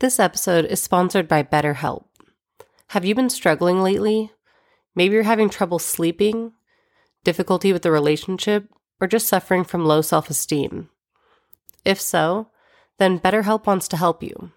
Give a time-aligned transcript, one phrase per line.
[0.00, 2.04] This episode is sponsored by BetterHelp.
[2.90, 4.30] Have you been struggling lately?
[4.94, 6.52] Maybe you're having trouble sleeping,
[7.24, 8.68] difficulty with the relationship,
[9.00, 10.88] or just suffering from low self esteem.
[11.84, 12.46] If so,
[12.98, 14.52] then BetterHelp wants to help you.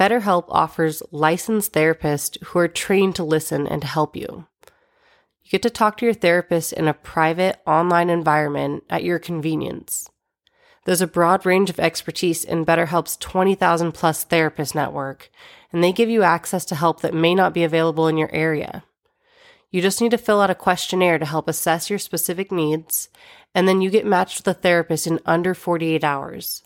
[0.00, 4.46] BetterHelp offers licensed therapists who are trained to listen and to help you.
[5.42, 10.08] You get to talk to your therapist in a private online environment at your convenience.
[10.88, 15.28] There's a broad range of expertise in BetterHelp's 20,000 plus therapist network,
[15.70, 18.84] and they give you access to help that may not be available in your area.
[19.70, 23.10] You just need to fill out a questionnaire to help assess your specific needs,
[23.54, 26.62] and then you get matched with a therapist in under 48 hours.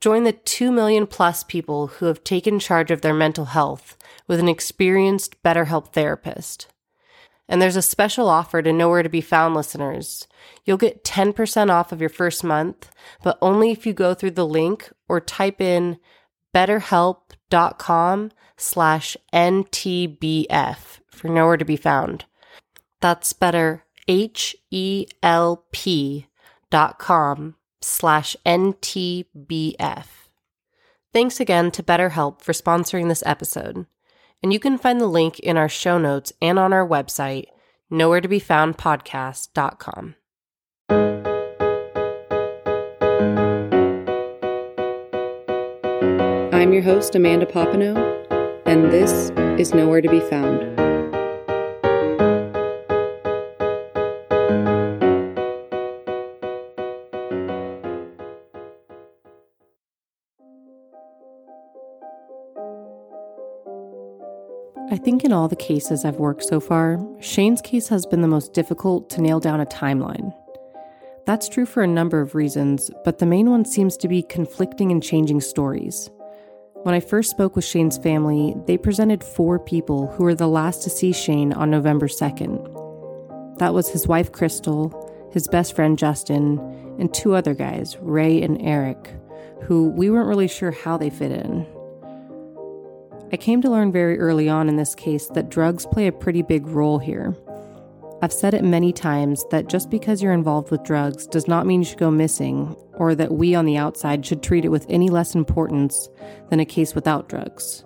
[0.00, 4.40] Join the 2 million plus people who have taken charge of their mental health with
[4.40, 6.68] an experienced BetterHelp therapist.
[7.48, 10.26] And there's a special offer to Nowhere to Be Found listeners.
[10.64, 12.90] You'll get 10% off of your first month,
[13.22, 15.98] but only if you go through the link or type in
[16.54, 22.24] betterhelp.com slash NTBF for Nowhere to Be Found.
[23.00, 25.06] That's better, H-E-L-P
[26.70, 30.06] dot com slash NTBF.
[31.12, 33.86] Thanks again to BetterHelp for sponsoring this episode
[34.44, 37.46] and you can find the link in our show notes and on our website,
[37.88, 40.16] nowhere to be found podcast.com.
[46.52, 47.96] I'm your host, Amanda Papineau,
[48.66, 50.73] and this is Nowhere to Be Found.
[65.04, 68.54] Think in all the cases I've worked so far, Shane's case has been the most
[68.54, 70.34] difficult to nail down a timeline.
[71.26, 74.90] That's true for a number of reasons, but the main one seems to be conflicting
[74.90, 76.08] and changing stories.
[76.84, 80.82] When I first spoke with Shane's family, they presented four people who were the last
[80.84, 83.58] to see Shane on November 2nd.
[83.58, 86.58] That was his wife Crystal, his best friend Justin,
[86.98, 89.14] and two other guys, Ray and Eric,
[89.64, 91.66] who we weren't really sure how they fit in.
[93.32, 96.42] I came to learn very early on in this case that drugs play a pretty
[96.42, 97.34] big role here.
[98.22, 101.80] I've said it many times that just because you're involved with drugs does not mean
[101.80, 105.10] you should go missing, or that we on the outside should treat it with any
[105.10, 106.08] less importance
[106.48, 107.84] than a case without drugs.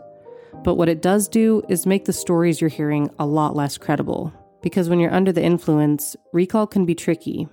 [0.63, 4.33] But what it does do is make the stories you're hearing a lot less credible,
[4.63, 7.49] because when you're under the influence, recall can be tricky.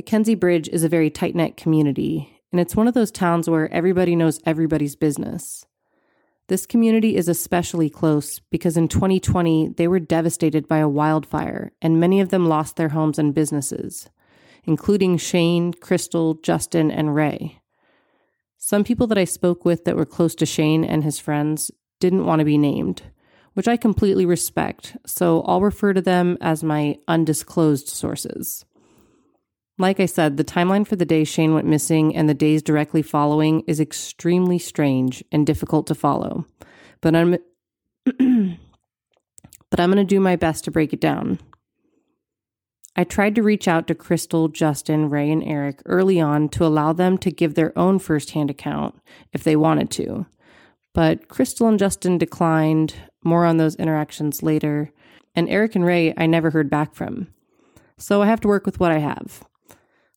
[0.00, 3.72] McKenzie Bridge is a very tight knit community, and it's one of those towns where
[3.72, 5.64] everybody knows everybody's business.
[6.48, 12.00] This community is especially close because in 2020 they were devastated by a wildfire and
[12.00, 14.08] many of them lost their homes and businesses,
[14.64, 17.60] including Shane, Crystal, Justin, and Ray.
[18.56, 21.70] Some people that I spoke with that were close to Shane and his friends
[22.00, 23.02] didn't want to be named,
[23.52, 28.64] which I completely respect, so I'll refer to them as my undisclosed sources.
[29.80, 33.00] Like I said, the timeline for the day Shane went missing and the days directly
[33.00, 36.46] following is extremely strange and difficult to follow.
[37.00, 37.38] But I'm
[39.70, 41.38] but I'm going to do my best to break it down.
[42.96, 46.92] I tried to reach out to Crystal, Justin, Ray, and Eric early on to allow
[46.92, 48.96] them to give their own firsthand account
[49.32, 50.26] if they wanted to.
[50.94, 54.90] But Crystal and Justin declined, more on those interactions later,
[55.36, 57.28] and Eric and Ray I never heard back from.
[57.98, 59.44] So I have to work with what I have.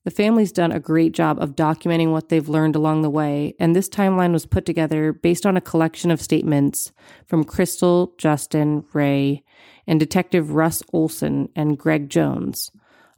[0.03, 3.75] The family's done a great job of documenting what they've learned along the way, and
[3.75, 6.91] this timeline was put together based on a collection of statements
[7.27, 9.43] from Crystal, Justin, Ray,
[9.85, 12.71] and Detective Russ Olson and Greg Jones,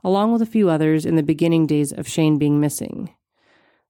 [0.04, 3.16] along with a few others in the beginning days of Shane being missing.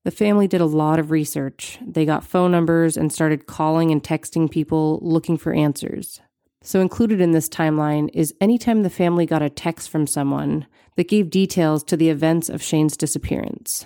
[0.03, 1.79] The family did a lot of research.
[1.83, 6.21] They got phone numbers and started calling and texting people looking for answers.
[6.65, 10.65] So, included in this timeline is anytime the family got a text from someone
[10.95, 13.85] that gave details to the events of Shane's disappearance.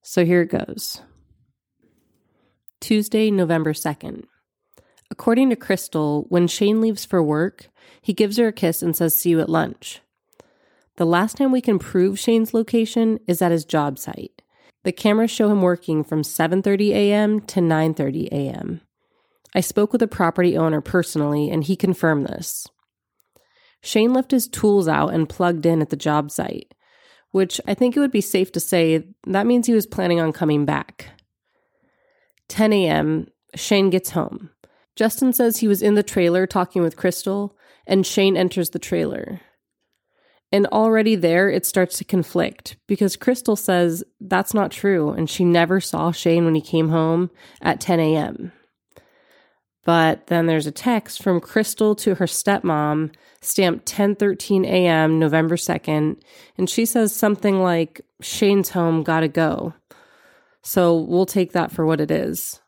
[0.00, 1.02] So, here it goes
[2.80, 4.24] Tuesday, November 2nd.
[5.10, 7.68] According to Crystal, when Shane leaves for work,
[8.00, 10.00] he gives her a kiss and says, See you at lunch.
[10.94, 14.42] The last time we can prove Shane's location is at his job site.
[14.84, 17.40] The cameras show him working from 7:30 a.m.
[17.42, 18.80] to 9:30 a.m.
[19.54, 22.66] I spoke with a property owner personally, and he confirmed this.
[23.82, 26.74] Shane left his tools out and plugged in at the job site,
[27.30, 30.32] which I think it would be safe to say that means he was planning on
[30.32, 31.10] coming back.
[32.48, 34.50] 10 a.m., Shane gets home.
[34.96, 37.56] Justin says he was in the trailer talking with Crystal,
[37.86, 39.40] and Shane enters the trailer.
[40.50, 45.44] And already there, it starts to conflict because Crystal says that's not true and she
[45.44, 47.30] never saw Shane when he came home
[47.60, 48.52] at 10 a.m.
[49.88, 55.18] But then there's a text from Crystal to her stepmom, stamped 10:13 a.m.
[55.18, 56.20] November 2nd,
[56.58, 59.72] and she says something like Shane's home, got to go.
[60.60, 62.60] So we'll take that for what it is.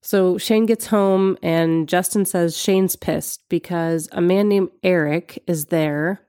[0.00, 5.66] So Shane gets home and Justin says Shane's pissed because a man named Eric is
[5.66, 6.20] there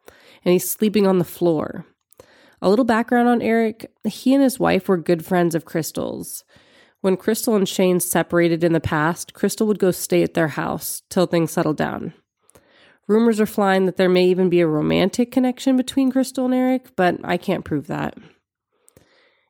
[0.44, 1.86] and he's sleeping on the floor.
[2.64, 6.44] A little background on Eric he and his wife were good friends of Crystal's.
[7.04, 11.02] When Crystal and Shane separated in the past, Crystal would go stay at their house
[11.10, 12.14] till things settled down.
[13.10, 16.96] Rumors are flying that there may even be a romantic connection between Crystal and Eric,
[16.96, 18.18] but I can't prove that.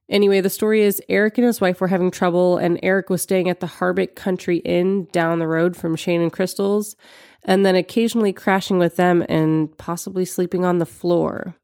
[0.09, 3.47] Anyway, the story is Eric and his wife were having trouble, and Eric was staying
[3.51, 6.95] at the Harbick Country Inn down the road from Shane and Crystal's,
[7.43, 11.55] and then occasionally crashing with them and possibly sleeping on the floor.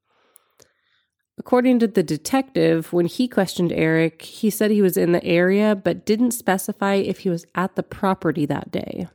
[1.39, 5.74] According to the detective, when he questioned Eric, he said he was in the area
[5.74, 9.07] but didn't specify if he was at the property that day.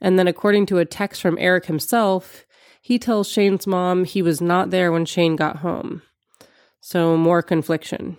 [0.00, 2.46] And then, according to a text from Eric himself,
[2.80, 6.00] he tells Shane's mom he was not there when Shane got home.
[6.80, 8.16] So, more confliction.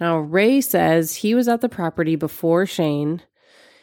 [0.00, 3.20] Now, Ray says he was at the property before Shane.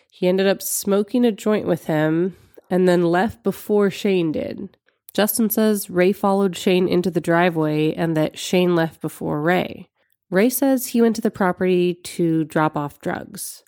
[0.10, 2.36] He ended up smoking a joint with him
[2.71, 4.77] and then left before Shane did.
[5.13, 9.89] Justin says Ray followed Shane into the driveway and that Shane left before Ray.
[10.31, 13.63] Ray says he went to the property to drop off drugs.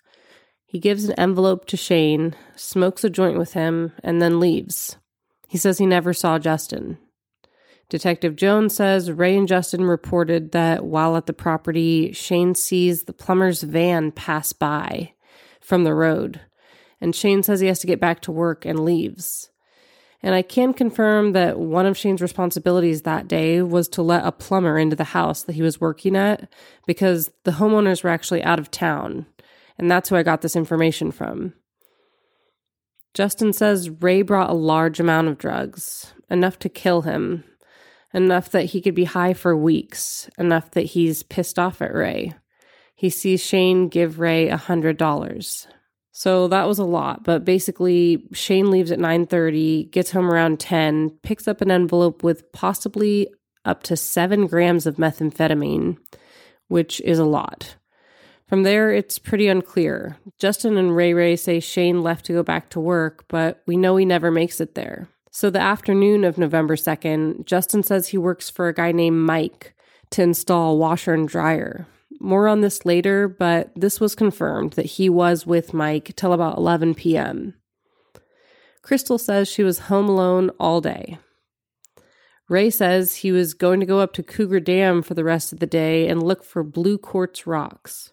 [0.64, 4.96] He gives an envelope to Shane, smokes a joint with him, and then leaves.
[5.46, 6.98] He says he never saw Justin.
[7.88, 13.12] Detective Jones says Ray and Justin reported that while at the property, Shane sees the
[13.12, 15.12] plumber's van pass by
[15.60, 16.40] from the road,
[17.00, 19.50] and Shane says he has to get back to work and leaves.
[20.22, 24.32] And I can confirm that one of Shane's responsibilities that day was to let a
[24.32, 26.48] plumber into the house that he was working at
[26.86, 29.26] because the homeowners were actually out of town.
[29.78, 31.52] And that's who I got this information from.
[33.14, 37.44] Justin says Ray brought a large amount of drugs, enough to kill him,
[38.12, 42.34] enough that he could be high for weeks, enough that he's pissed off at Ray.
[42.94, 45.66] He sees Shane give Ray a hundred dollars.
[46.18, 51.10] So that was a lot, but basically Shane leaves at 9:30, gets home around 10,
[51.22, 53.28] picks up an envelope with possibly
[53.66, 55.98] up to 7 grams of methamphetamine,
[56.68, 57.76] which is a lot.
[58.48, 60.16] From there, it's pretty unclear.
[60.38, 63.96] Justin and Ray Ray say Shane left to go back to work, but we know
[63.96, 65.08] he never makes it there.
[65.30, 69.74] So the afternoon of November 2nd, Justin says he works for a guy named Mike
[70.12, 71.86] to install washer and dryer.
[72.20, 76.56] More on this later, but this was confirmed that he was with Mike till about
[76.56, 77.54] 11 p.m.
[78.82, 81.18] Crystal says she was home alone all day.
[82.48, 85.58] Ray says he was going to go up to Cougar Dam for the rest of
[85.58, 88.12] the day and look for blue quartz rocks.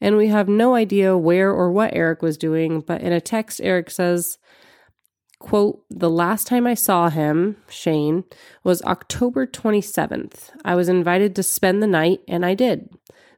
[0.00, 3.60] And we have no idea where or what Eric was doing, but in a text,
[3.62, 4.38] Eric says,
[5.38, 8.24] quote, the last time I saw him, Shane,
[8.62, 10.50] was October 27th.
[10.64, 12.88] I was invited to spend the night, and I did.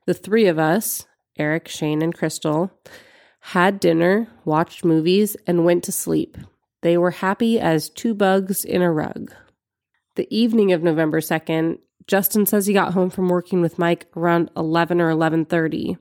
[0.06, 1.06] The three of us,
[1.38, 2.70] Eric, Shane, and Crystal,
[3.40, 6.36] had dinner, watched movies, and went to sleep.
[6.82, 9.32] They were happy as two bugs in a rug.
[10.16, 14.50] The evening of November 2nd, Justin says he got home from working with Mike around
[14.56, 15.98] 11 or 11:30.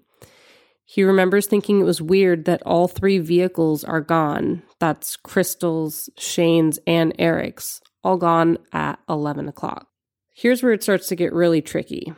[0.85, 4.61] He remembers thinking it was weird that all three vehicles are gone.
[4.79, 9.87] That's Crystal's, Shane's, and Eric's, all gone at 11 o'clock.
[10.33, 12.13] Here's where it starts to get really tricky.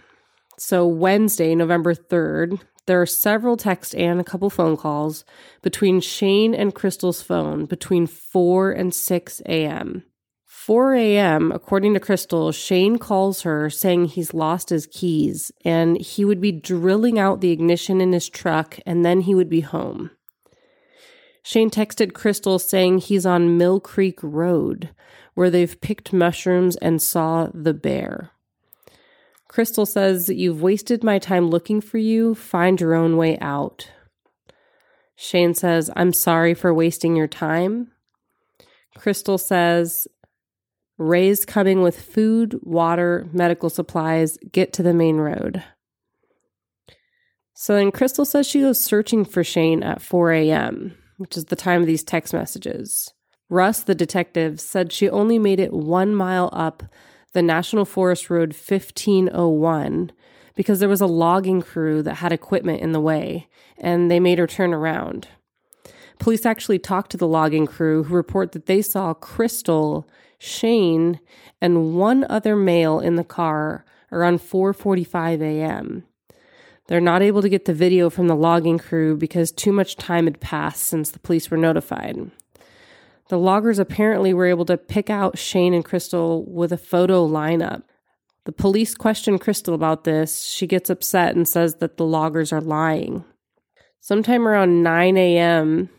[0.58, 5.24] So, Wednesday, November 3rd, there are several texts and a couple phone calls
[5.62, 10.04] between Shane and Crystal's phone between 4 and 6 a.m.
[10.46, 16.26] 4 a.m., according to Crystal, Shane calls her saying he's lost his keys and he
[16.26, 20.12] would be drilling out the ignition in his truck and then he would be home.
[21.48, 24.90] Shane texted Crystal saying he's on Mill Creek Road,
[25.34, 28.32] where they've picked mushrooms and saw the bear.
[29.48, 32.36] Crystal says, You've wasted my time looking for you.
[32.36, 33.90] Find your own way out.
[35.16, 37.94] Shane says, I'm sorry for wasting your time.
[38.98, 40.06] Crystal says,
[40.98, 44.38] Ray's coming with food, water, medical supplies.
[44.52, 45.64] Get to the main road.
[47.54, 51.56] So then Crystal says she goes searching for Shane at 4 a.m., which is the
[51.56, 53.14] time of these text messages.
[53.50, 56.84] Russ, the detective, said she only made it one mile up
[57.34, 60.12] the National Forest Road 1501
[60.56, 63.48] because there was a logging crew that had equipment in the way
[63.78, 65.28] and they made her turn around.
[66.20, 70.08] Police actually talked to the logging crew who report that they saw Crystal,
[70.40, 71.20] Shane,
[71.62, 76.04] and one other male in the car around 4:45 a.m.
[76.88, 80.26] They're not able to get the video from the logging crew because too much time
[80.26, 82.32] had passed since the police were notified.
[83.30, 87.84] The loggers apparently were able to pick out Shane and Crystal with a photo lineup.
[88.46, 90.46] The police question Crystal about this.
[90.46, 93.26] She gets upset and says that the loggers are lying.
[94.00, 95.90] Sometime around 9 a.m.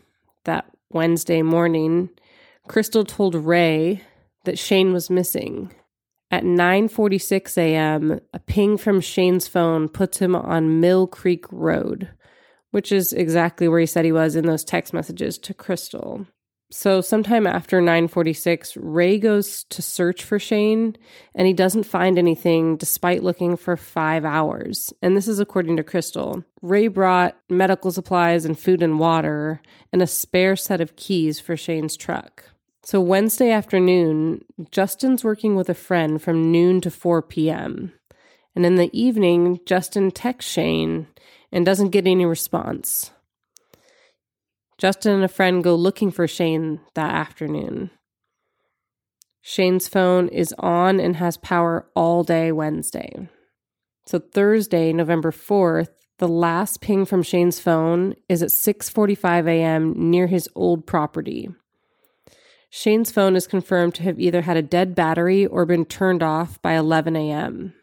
[0.45, 2.09] that Wednesday morning,
[2.67, 4.01] Crystal told Ray
[4.45, 5.71] that Shane was missing.
[6.31, 12.09] At 9:46 a.m., a ping from Shane's phone puts him on Mill Creek Road,
[12.69, 16.27] which is exactly where he said he was in those text messages to Crystal.
[16.71, 20.95] So sometime after 9:46, Ray goes to search for Shane
[21.33, 24.93] and he doesn't find anything despite looking for 5 hours.
[25.01, 26.43] And this is according to Crystal.
[26.61, 31.57] Ray brought medical supplies and food and water and a spare set of keys for
[31.57, 32.43] Shane's truck.
[32.81, 37.93] So, Wednesday afternoon, Justin's working with a friend from noon to 4 p.m.
[38.55, 41.07] And in the evening, Justin texts Shane
[41.51, 43.11] and doesn't get any response.
[44.77, 47.91] Justin and a friend go looking for Shane that afternoon.
[49.41, 53.27] Shane's phone is on and has power all day Wednesday.
[54.05, 59.93] So Thursday, November 4th, the last ping from Shane's phone is at 6:45 a.m.
[60.11, 61.49] near his old property.
[62.69, 66.61] Shane's phone is confirmed to have either had a dead battery or been turned off
[66.61, 67.73] by 11 a.m.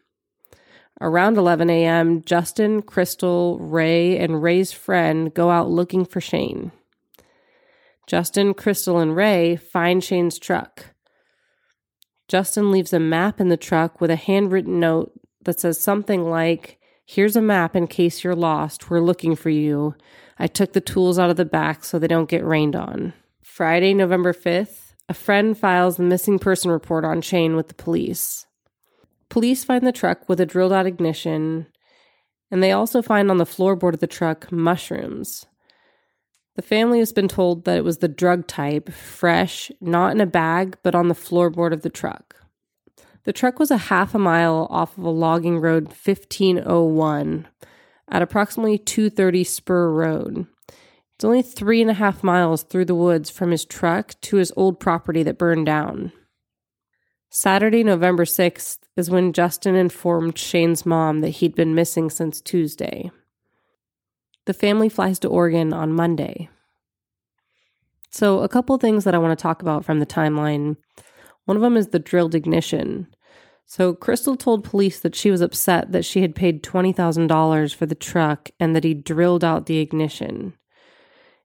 [1.01, 6.73] Around 11 a.m., Justin, Crystal, Ray, and Ray's friend go out looking for Shane.
[8.07, 10.95] Justin, Crystal, and Ray find Shane's truck.
[12.29, 15.13] Justin leaves a map in the truck with a handwritten note
[15.45, 18.91] that says something like, Here's a map in case you're lost.
[18.91, 19.95] We're looking for you.
[20.41, 23.13] I took the tools out of the back so they don't get rained on.
[23.57, 28.45] Friday, November 5th, a friend files the missing person report on Shane with the police.
[29.31, 31.67] Police find the truck with a drilled out ignition,
[32.51, 35.47] and they also find on the floorboard of the truck mushrooms.
[36.57, 40.27] The family has been told that it was the drug type, fresh, not in a
[40.27, 42.37] bag, but on the floorboard of the truck.
[43.25, 47.49] The truck was a half a mile off of a logging road 1501
[48.11, 50.47] at approximately 230 Spur Road.
[51.17, 54.53] It's only three and a half miles through the woods from his truck to his
[54.55, 56.13] old property that burned down.
[57.31, 63.11] Saturday, November 6th, is when Justin informed Shane's mom that he'd been missing since Tuesday.
[64.45, 66.51] The family flies to Oregon on Monday.
[68.11, 70.77] So, a couple things that I want to talk about from the timeline.
[71.47, 73.09] One of them is the drilled ignition.
[73.65, 77.95] So, Crystal told police that she was upset that she had paid $20,000 for the
[77.95, 80.53] truck and that he drilled out the ignition.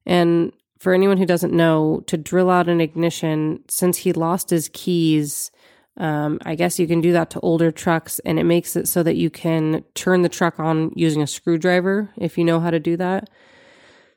[0.05, 4.69] And for anyone who doesn't know, to drill out an ignition, since he lost his
[4.73, 5.51] keys,
[5.97, 9.03] um, I guess you can do that to older trucks, and it makes it so
[9.03, 12.79] that you can turn the truck on using a screwdriver if you know how to
[12.79, 13.29] do that.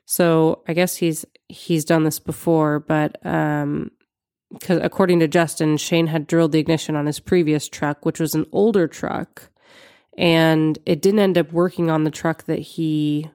[0.05, 3.91] So I guess he's he's done this before, but um,
[4.51, 8.33] because according to Justin, Shane had drilled the ignition on his previous truck, which was
[8.33, 9.49] an older truck,
[10.17, 13.29] and it didn't end up working on the truck that he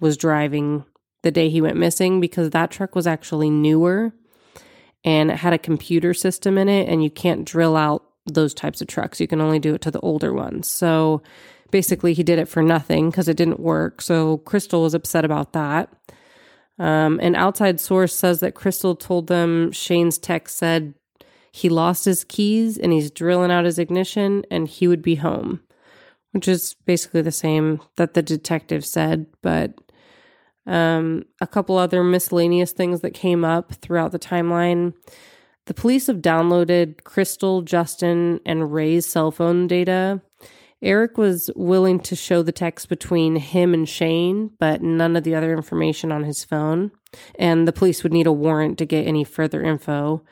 [0.00, 0.84] was driving
[1.24, 4.12] the day he went missing because that truck was actually newer
[5.04, 8.80] and it had a computer system in it, and you can't drill out those types
[8.80, 9.20] of trucks.
[9.20, 10.68] You can only do it to the older ones.
[10.68, 11.22] So
[11.70, 14.00] basically, he did it for nothing because it didn't work.
[14.00, 15.92] So Crystal was upset about that.
[16.78, 20.94] Um, an outside source says that Crystal told them Shane's text said
[21.52, 25.60] he lost his keys and he's drilling out his ignition and he would be home,
[26.32, 29.78] which is basically the same that the detective said, but
[30.66, 34.94] um, a couple other miscellaneous things that came up throughout the timeline.
[35.66, 40.20] The police have downloaded Crystal, Justin, and Ray's cell phone data.
[40.82, 45.34] Eric was willing to show the text between him and Shane, but none of the
[45.34, 46.90] other information on his phone.
[47.38, 50.22] And the police would need a warrant to get any further info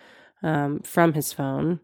[0.42, 1.80] um, from his phone.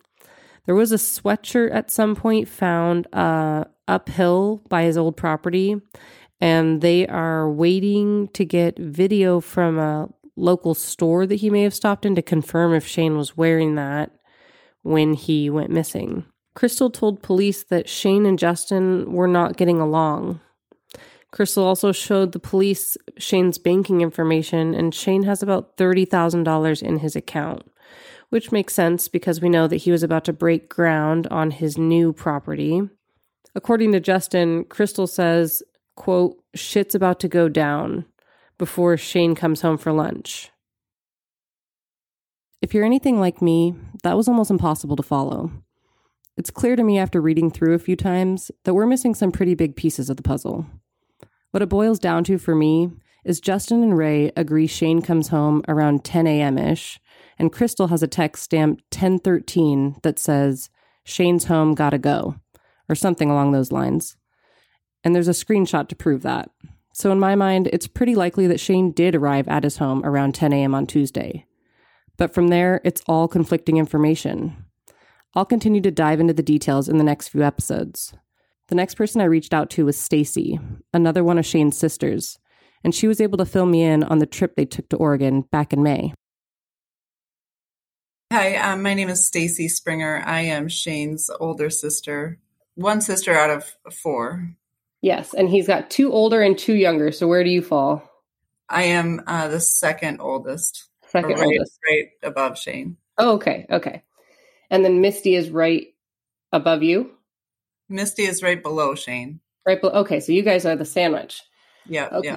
[0.67, 5.81] There was a sweatshirt at some point found uh, uphill by his old property,
[6.41, 11.75] and they are waiting to get video from a local store that he may have
[11.75, 14.13] stopped in to confirm if Shane was wearing that
[14.83, 16.25] when he went missing.
[16.55, 20.41] Crystal told police that Shane and Justin were not getting along.
[21.31, 27.15] Crystal also showed the police Shane's banking information, and Shane has about $30,000 in his
[27.15, 27.71] account,
[28.31, 31.77] which makes sense because we know that he was about to break ground on his
[31.77, 32.83] new property.
[33.55, 35.63] According to Justin, Crystal says
[35.99, 38.05] quote, shit's about to go down
[38.57, 40.51] before Shane comes home for lunch.
[42.63, 43.75] If you're anything like me,
[44.05, 45.51] that was almost impossible to follow.
[46.37, 49.57] It's clear to me after reading through a few times that we're missing some pretty
[49.57, 50.67] big pieces of the puzzle.
[51.51, 52.91] What it boils down to for me
[53.25, 56.59] is Justin and Ray agree Shane comes home around 10 a.m.
[56.59, 57.01] ish,
[57.41, 60.71] and Crystal has a text stamped 1013 that says,
[61.03, 62.37] Shane's home, gotta go,
[62.89, 64.17] or something along those lines.
[65.05, 66.51] And there's a screenshot to prove that.
[66.93, 70.35] So, in my mind, it's pretty likely that Shane did arrive at his home around
[70.35, 70.75] 10 a.m.
[70.75, 71.47] on Tuesday.
[72.17, 74.65] But from there, it's all conflicting information.
[75.35, 78.15] I'll continue to dive into the details in the next few episodes.
[78.69, 80.59] The next person I reached out to was Stacy,
[80.93, 82.39] another one of Shane's sisters,
[82.83, 85.43] and she was able to fill me in on the trip they took to Oregon
[85.43, 86.13] back in May.
[88.31, 90.23] Hi, um, my name is Stacy Springer.
[90.27, 92.39] I am Shane's older sister,
[92.75, 94.55] one sister out of four.
[95.01, 97.13] Yes, and he's got two older and two younger.
[97.13, 98.03] So where do you fall?
[98.69, 100.89] I am uh, the second oldest.
[101.09, 101.79] Second right, oldest.
[101.89, 102.97] right above Shane.
[103.17, 104.03] Oh, okay, okay.
[104.71, 105.87] And then Misty is right
[106.53, 107.13] above you.
[107.89, 109.41] Misty is right below Shane.
[109.65, 109.95] Right below.
[110.01, 111.43] Okay, so you guys are the sandwich.
[111.87, 112.29] Yeah, Okay.
[112.29, 112.37] yeah.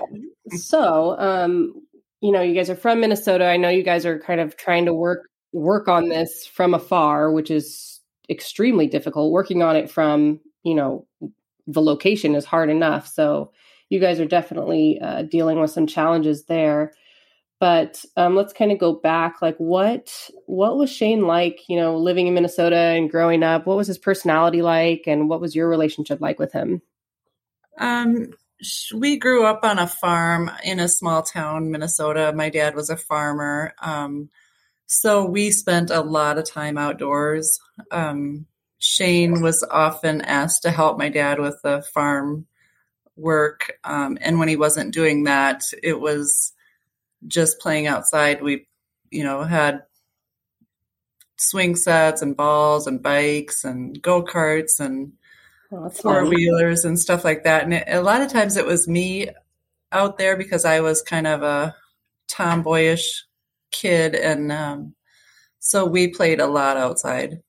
[0.58, 1.74] So, um,
[2.22, 3.46] you know, you guys are from Minnesota.
[3.46, 7.32] I know you guys are kind of trying to work work on this from afar,
[7.32, 8.00] which is
[8.30, 9.34] extremely difficult.
[9.34, 11.06] Working on it from, you know,
[11.68, 13.08] the location is hard enough.
[13.08, 13.52] So,
[13.90, 16.94] you guys are definitely uh, dealing with some challenges there.
[17.60, 19.42] But um, let's kind of go back.
[19.42, 21.60] Like, what what was Shane like?
[21.68, 23.68] You know, living in Minnesota and growing up.
[23.68, 26.82] What was his personality like, and what was your relationship like with him?
[27.78, 28.32] Um,
[28.96, 32.34] we grew up on a farm in a small town, Minnesota.
[32.34, 33.74] My dad was a farmer.
[33.82, 34.30] Um,
[34.88, 37.60] so we spent a lot of time outdoors.
[37.92, 38.48] Um,
[38.82, 42.48] Shane was often asked to help my dad with the farm
[43.16, 43.74] work.
[43.84, 46.54] Um, and when he wasn't doing that, it was
[47.28, 48.42] just playing outside.
[48.42, 48.68] We,
[49.10, 49.84] you know, had
[51.38, 55.14] swing sets and balls and bikes and go karts and
[55.74, 57.64] Oh, four wheelers and stuff like that.
[57.64, 59.30] And it, a lot of times it was me
[59.92, 61.76] out there because I was kind of a
[62.28, 63.26] tomboyish
[63.72, 64.96] kid, and um,
[65.60, 67.42] so we played a lot outside.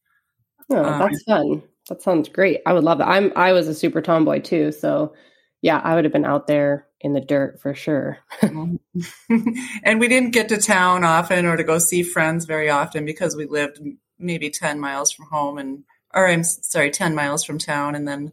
[0.73, 1.63] Oh, Um, that's fun.
[1.89, 2.61] That sounds great.
[2.67, 3.05] I would love it.
[3.05, 5.15] I'm I was a super tomboy too, so
[5.61, 8.19] yeah, I would have been out there in the dirt for sure.
[8.43, 13.37] and we didn't get to town often or to go see friends very often because
[13.37, 13.81] we lived
[14.19, 18.33] maybe 10 miles from home and or I'm sorry 10 miles from town and then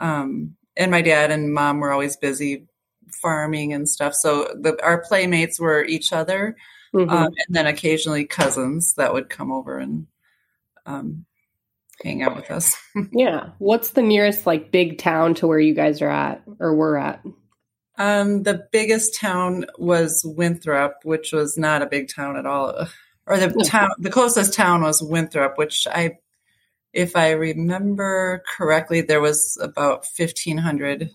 [0.00, 2.66] um and my dad and mom were always busy
[3.22, 6.56] farming and stuff so the, our playmates were each other
[6.92, 7.10] Mhm.
[7.10, 10.06] um, and then occasionally cousins that would come over and
[10.86, 11.24] um,
[12.02, 12.76] hang out with us
[13.12, 13.50] yeah.
[13.58, 17.22] What's the nearest like big town to where you guys are at or were at?
[17.96, 22.86] Um, the biggest town was Winthrop, which was not a big town at all.
[23.26, 26.18] Or the town, the closest town was Winthrop, which I,
[26.92, 31.10] if I remember correctly, there was about fifteen hundred.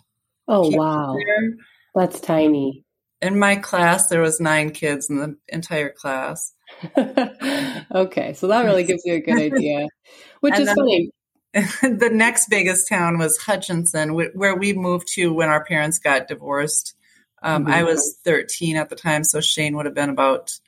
[0.48, 1.15] Oh wow.
[1.15, 1.52] there.
[1.94, 2.84] That's tiny.
[3.22, 6.54] In my class, there was nine kids in the entire class.
[7.91, 9.88] okay, so that really gives you a good idea.
[10.41, 11.12] Which And is funny.
[11.53, 16.95] the next biggest town was Hutchinson, where we moved to when our parents got divorced.
[17.41, 17.71] Um, Mhm.
[17.71, 20.60] I was 13 at the time, so Shane would have been about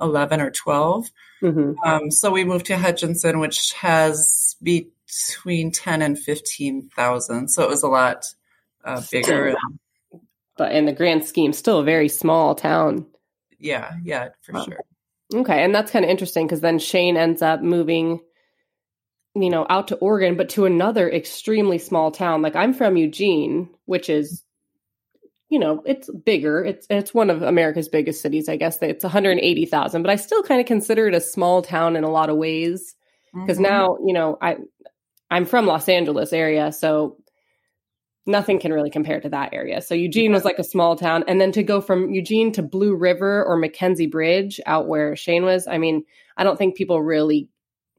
[0.00, 1.10] 11 or 12.
[1.42, 1.76] Mhm.
[1.84, 7.48] Um, so we moved to Hutchinson, which has between 10 and 15,000.
[7.48, 8.26] So it was a lot
[8.84, 9.54] uh, bigger.
[10.56, 13.06] But in the grand scheme, still a very small town.
[13.58, 14.64] Yeah, yeah, for Wow.
[14.64, 14.80] sure.
[15.34, 18.20] Okay, and that's kind of interesting because then Shane ends up moving,
[19.34, 22.42] you know, out to Oregon, but to another extremely small town.
[22.42, 24.42] Like I'm from Eugene, which is,
[25.48, 26.64] you know, it's bigger.
[26.64, 28.48] It's it's one of America's biggest cities.
[28.48, 32.02] I guess it's 180,000, but I still kind of consider it a small town in
[32.04, 32.94] a lot of ways
[33.44, 33.60] because Mhm.
[33.60, 34.56] now, you know, I
[35.30, 37.18] I'm from Los Angeles area, so
[38.26, 39.80] nothing can really compare to that area.
[39.80, 42.94] So Eugene was like a small town and then to go from Eugene to Blue
[42.94, 46.04] River or McKenzie Bridge out where Shane was, I mean,
[46.36, 47.48] I don't think people really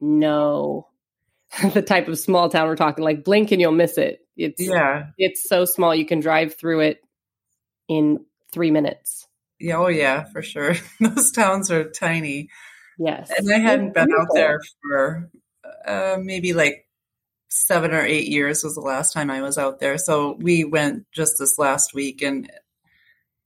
[0.00, 0.86] know
[1.72, 4.20] the type of small town we're talking like blink and you'll miss it.
[4.36, 7.00] It's Yeah, it's so small you can drive through it
[7.88, 9.26] in 3 minutes.
[9.58, 10.74] yeah, oh yeah, for sure.
[11.00, 12.50] Those towns are tiny.
[12.98, 13.30] Yes.
[13.36, 15.30] And I hadn't been out there for
[15.86, 16.87] uh, maybe like
[17.48, 19.98] seven or eight years was the last time I was out there.
[19.98, 22.50] So we went just this last week and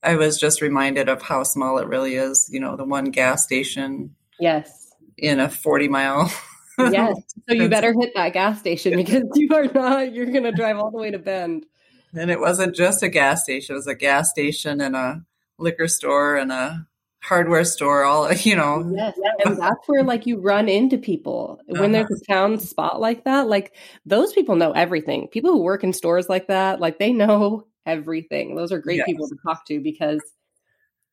[0.03, 2.49] I was just reminded of how small it really is.
[2.53, 4.93] You know, the one gas station Yes.
[5.17, 6.33] in a 40 mile.
[6.79, 7.15] Yes.
[7.49, 10.79] So you better hit that gas station because you are not you're going to drive
[10.79, 11.67] all the way to Bend.
[12.15, 15.23] and it wasn't just a gas station, it was a gas station and a
[15.59, 16.87] liquor store and a
[17.23, 18.91] hardware store, all you know.
[18.95, 23.25] Yes, and that's where like you run into people when there's a town spot like
[23.25, 23.49] that.
[23.49, 25.29] Like those people know everything.
[25.29, 28.55] People who work in stores like that, like they know everything.
[28.55, 29.07] Those are great yes.
[29.07, 30.21] people to talk to because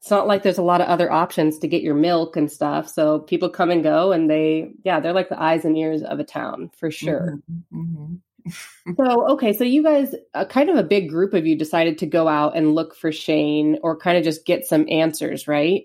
[0.02, 2.88] it's not like there's a lot of other options to get your milk and stuff.
[2.88, 6.20] So people come and go, and they, yeah, they're like the eyes and ears of
[6.20, 7.40] a town for sure.
[7.74, 8.16] Mm-hmm.
[8.48, 8.94] Mm-hmm.
[8.98, 12.06] so, okay, so you guys, a kind of a big group of you decided to
[12.06, 15.84] go out and look for Shane or kind of just get some answers, right?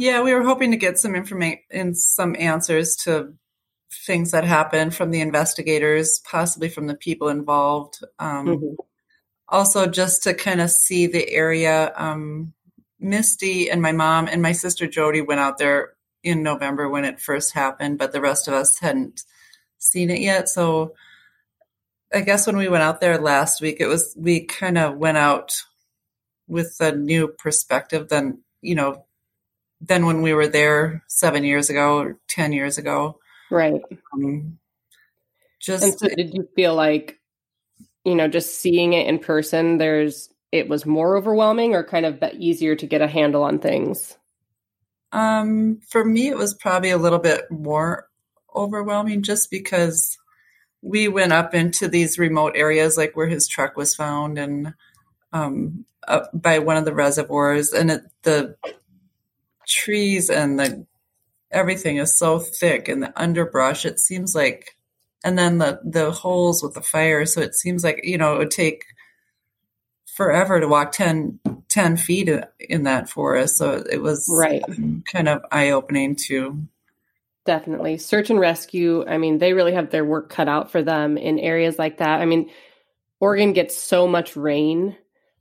[0.00, 3.34] Yeah, we were hoping to get some information and some answers to
[4.06, 8.02] things that happened from the investigators, possibly from the people involved.
[8.18, 8.74] Um, mm-hmm.
[9.46, 11.92] Also, just to kind of see the area.
[11.96, 12.54] Um,
[12.98, 17.20] Misty and my mom and my sister Jody went out there in November when it
[17.20, 19.24] first happened, but the rest of us hadn't
[19.76, 20.48] seen it yet.
[20.48, 20.94] So
[22.10, 25.18] I guess when we went out there last week, it was we kind of went
[25.18, 25.62] out
[26.48, 29.04] with a new perspective than you know
[29.80, 33.18] than when we were there seven years ago or ten years ago.
[33.50, 33.82] Right.
[34.12, 34.58] Um,
[35.60, 37.20] just and so did you feel like
[38.04, 39.78] you know just seeing it in person?
[39.78, 44.16] There's it was more overwhelming or kind of easier to get a handle on things?
[45.12, 48.08] Um, for me, it was probably a little bit more
[48.54, 50.18] overwhelming just because
[50.82, 54.74] we went up into these remote areas, like where his truck was found, and
[55.32, 58.56] um, up by one of the reservoirs, and it, the
[59.70, 60.86] trees and the
[61.50, 63.86] everything is so thick, and the underbrush.
[63.86, 64.76] It seems like,
[65.24, 67.24] and then the the holes with the fire.
[67.26, 68.84] So it seems like you know it would take
[70.20, 72.28] forever to walk 10, 10 feet
[72.58, 73.56] in that forest.
[73.56, 74.62] So it was right.
[75.10, 76.66] kind of eye opening too.
[77.46, 77.96] Definitely.
[77.96, 81.38] Search and rescue, I mean, they really have their work cut out for them in
[81.38, 82.20] areas like that.
[82.20, 82.50] I mean,
[83.18, 84.94] Oregon gets so much rain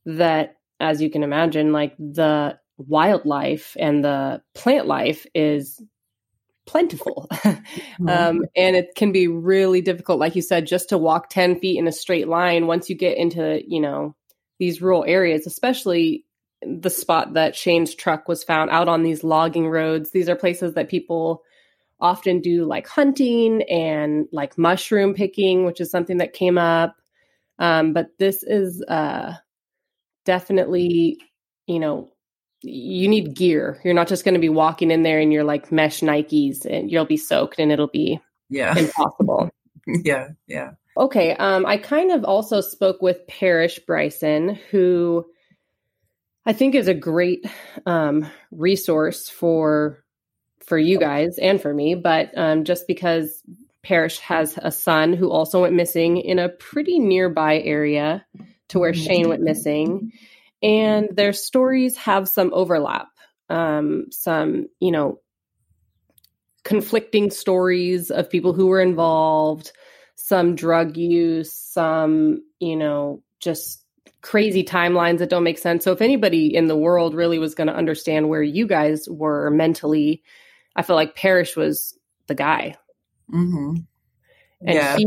[0.05, 5.81] that, as you can imagine, like the wildlife and the plant life is
[6.65, 7.27] plentiful.
[7.31, 8.09] mm-hmm.
[8.09, 11.77] um, and it can be really difficult, like you said, just to walk 10 feet
[11.77, 14.15] in a straight line once you get into, you know,
[14.59, 16.25] these rural areas, especially
[16.61, 20.11] the spot that Shane's truck was found out on these logging roads.
[20.11, 21.43] These are places that people
[21.99, 26.95] often do like hunting and like mushroom picking, which is something that came up.
[27.57, 29.33] Um, but this is uh,
[30.25, 31.19] definitely,
[31.67, 32.11] you know,
[32.61, 33.79] you need gear.
[33.83, 36.91] You're not just going to be walking in there in your like mesh Nikes and
[36.91, 38.19] you'll be soaked and it'll be
[38.49, 39.49] yeah impossible.
[39.87, 40.71] yeah, yeah.
[40.97, 41.35] Okay.
[41.35, 45.25] Um, I kind of also spoke with Parrish Bryson, who
[46.45, 47.45] I think is a great
[47.85, 50.03] um, resource for
[50.65, 51.95] for you guys and for me.
[51.95, 53.41] But um, just because
[53.83, 58.25] Parrish has a son who also went missing in a pretty nearby area
[58.69, 60.11] to where Shane went missing,
[60.61, 63.07] and their stories have some overlap.
[63.49, 65.19] Um, some, you know,
[66.63, 69.71] conflicting stories of people who were involved
[70.19, 73.83] some drug use, some, you know, just
[74.21, 75.83] crazy timelines that don't make sense.
[75.83, 79.49] So if anybody in the world really was going to understand where you guys were
[79.49, 80.21] mentally,
[80.75, 82.75] I feel like Parrish was the guy.
[83.33, 83.77] Mm-hmm.
[84.67, 84.97] And yeah.
[84.97, 85.05] he,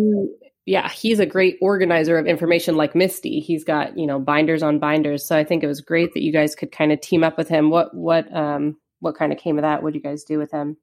[0.65, 3.41] yeah, he's a great organizer of information like Misty.
[3.41, 5.27] He's got, you know, binders on binders.
[5.27, 7.49] So I think it was great that you guys could kind of team up with
[7.49, 7.69] him.
[7.71, 9.83] What, what, um, what kind of came of that?
[9.83, 10.77] What did you guys do with him?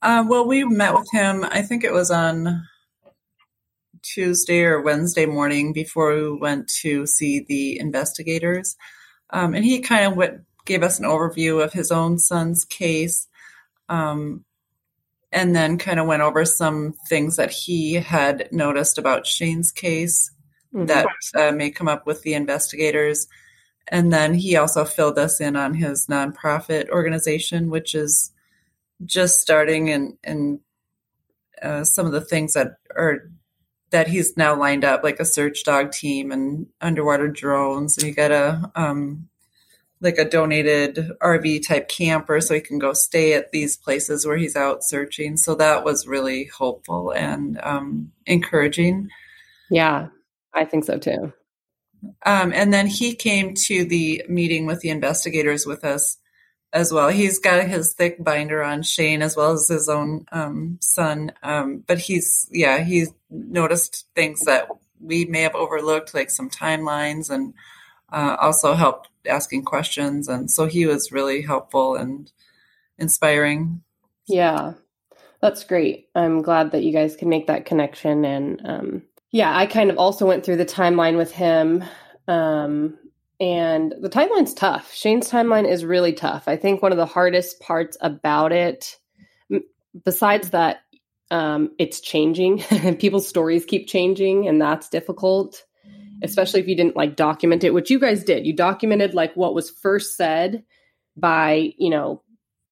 [0.00, 1.44] Uh, well, we met with him.
[1.44, 2.64] I think it was on
[4.02, 8.76] Tuesday or Wednesday morning before we went to see the investigators.
[9.30, 13.26] Um, and he kind of went, gave us an overview of his own son's case
[13.90, 14.44] um,
[15.30, 20.30] and then kind of went over some things that he had noticed about Shane's case
[20.74, 20.86] mm-hmm.
[20.86, 23.26] that uh, may come up with the investigators.
[23.88, 28.32] And then he also filled us in on his nonprofit organization, which is
[29.04, 30.60] just starting and, and
[31.62, 33.30] uh, some of the things that are
[33.90, 38.12] that he's now lined up like a search dog team and underwater drones and he
[38.12, 39.28] got a um,
[40.00, 44.36] like a donated RV type camper so he can go stay at these places where
[44.36, 45.36] he's out searching.
[45.36, 49.08] So that was really hopeful and um, encouraging.
[49.70, 50.08] Yeah,
[50.54, 51.32] I think so too.
[52.24, 56.16] Um, and then he came to the meeting with the investigators with us
[56.72, 57.08] as well.
[57.08, 61.32] He's got his thick binder on Shane as well as his own um, son.
[61.42, 64.68] Um, but he's, yeah, he's noticed things that
[65.00, 67.54] we may have overlooked, like some timelines, and
[68.12, 70.28] uh, also helped asking questions.
[70.28, 72.30] And so he was really helpful and
[72.98, 73.82] inspiring.
[74.26, 74.74] Yeah,
[75.40, 76.08] that's great.
[76.14, 78.24] I'm glad that you guys can make that connection.
[78.24, 81.84] And um, yeah, I kind of also went through the timeline with him.
[82.26, 82.98] Um,
[83.40, 84.92] and the timeline's tough.
[84.92, 86.48] Shane's timeline is really tough.
[86.48, 88.96] I think one of the hardest parts about it,
[90.04, 90.78] besides that,
[91.30, 92.58] um, it's changing.
[92.98, 95.64] People's stories keep changing, and that's difficult,
[96.22, 98.46] especially if you didn't like document it, which you guys did.
[98.46, 100.64] You documented like what was first said
[101.16, 102.22] by, you know,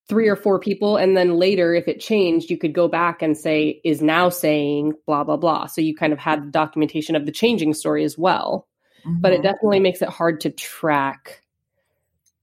[0.09, 3.37] three or four people and then later if it changed you could go back and
[3.37, 7.27] say is now saying blah blah blah so you kind of had the documentation of
[7.27, 8.69] the changing story as well
[9.05, 9.21] mm-hmm.
[9.21, 9.49] but it mm-hmm.
[9.49, 11.43] definitely makes it hard to track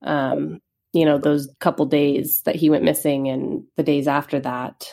[0.02, 0.60] um
[0.92, 4.92] you know those couple days that he went missing and the days after that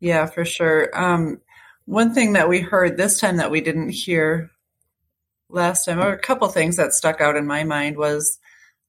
[0.00, 1.40] yeah for sure um
[1.88, 4.50] one thing that we heard this time that we didn't hear
[5.48, 8.38] last time or a couple things that stuck out in my mind was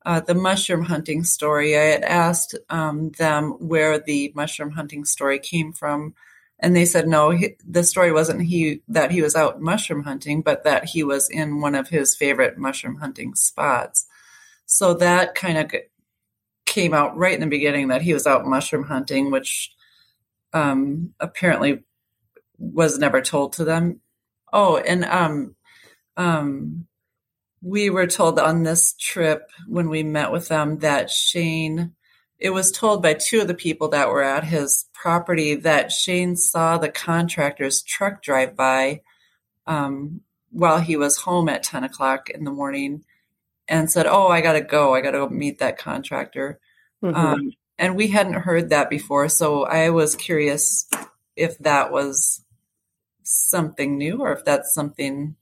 [0.06, 1.78] uh, the mushroom hunting story.
[1.78, 6.14] I had asked um, them where the mushroom hunting story came from,
[6.60, 7.30] and they said no.
[7.30, 11.30] He, the story wasn't he that he was out mushroom hunting, but that he was
[11.30, 14.08] in one of his favorite mushroom hunting spots.
[14.66, 15.72] So that kind of
[16.66, 19.72] came out right in the beginning that he was out mushroom hunting, which
[20.52, 21.84] um, apparently
[22.60, 24.02] was never told to them.
[24.52, 25.56] Oh, and um,
[26.18, 26.88] um,
[27.62, 31.94] we were told on this trip when we met with them that Shane,
[32.38, 36.36] it was told by two of the people that were at his property that Shane
[36.36, 39.02] saw the contractor's truck drive by
[39.68, 43.04] um, while he was home at 10 o'clock in the morning
[43.68, 44.96] and said, Oh, I got to go.
[44.96, 46.60] I got to go meet that contractor.
[47.04, 47.16] Mm-hmm.
[47.16, 49.30] Um, and we hadn't heard that before.
[49.30, 50.90] So I was curious
[51.36, 52.44] if that was
[53.30, 55.36] something new or if that's something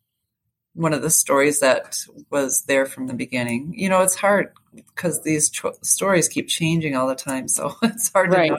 [0.78, 1.98] one of the stories that
[2.30, 3.74] was there from the beginning.
[3.76, 8.12] You know, it's hard because these cho- stories keep changing all the time, so it's
[8.14, 8.50] hard right.
[8.50, 8.58] to know.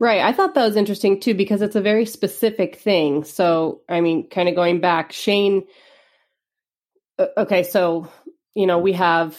[0.00, 0.22] Right.
[0.22, 3.24] I thought that was interesting too because it's a very specific thing.
[3.24, 5.64] So, I mean, kind of going back, Shane.
[7.36, 8.10] Okay, so
[8.54, 9.36] you know we have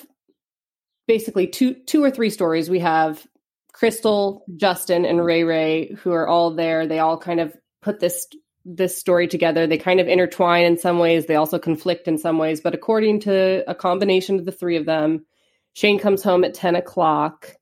[1.08, 2.70] basically two two or three stories.
[2.70, 3.26] We have
[3.74, 6.86] Crystal, Justin, and Ray Ray who are all there.
[6.86, 8.28] They all kind of put this
[8.66, 9.68] this story together.
[9.68, 12.62] They kind of intertwine in some ways, they also conflict in some ways.
[12.62, 15.26] But according to a combination of the three of them,
[15.74, 17.56] Shane comes home at 10 o'clock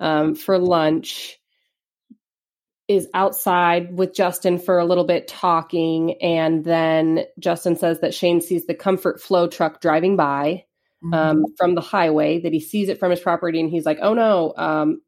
[0.00, 1.38] um, for lunch,
[2.86, 6.20] is outside with Justin for a little bit talking.
[6.22, 10.64] And then Justin says that Shane sees the Comfort Flow truck driving by.
[11.04, 11.14] Mm-hmm.
[11.14, 14.14] Um, from the highway that he sees it from his property and he's like oh
[14.14, 15.00] no um,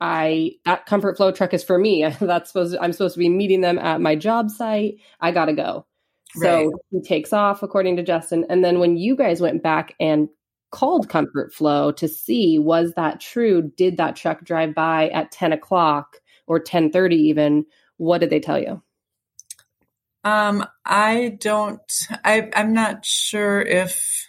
[0.00, 2.06] I that comfort flow truck is for me.
[2.20, 4.96] That's supposed I'm supposed to be meeting them at my job site.
[5.20, 5.86] I gotta go.
[6.36, 6.42] Right.
[6.42, 8.46] So he takes off according to Justin.
[8.50, 10.28] And then when you guys went back and
[10.70, 13.70] called Comfort Flow to see was that true?
[13.76, 17.64] Did that truck drive by at 10 o'clock or 1030 even?
[17.96, 18.82] What did they tell you?
[20.24, 21.80] Um, I don't
[22.24, 24.26] I I'm not sure if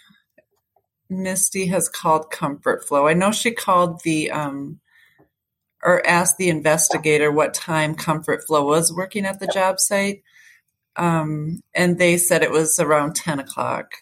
[1.10, 3.08] Misty has called Comfort Flow.
[3.08, 4.80] I know she called the um
[5.82, 10.22] or asked the investigator what time Comfort Flow was working at the job site.
[10.96, 13.92] Um, and they said it was around 10 o'clock.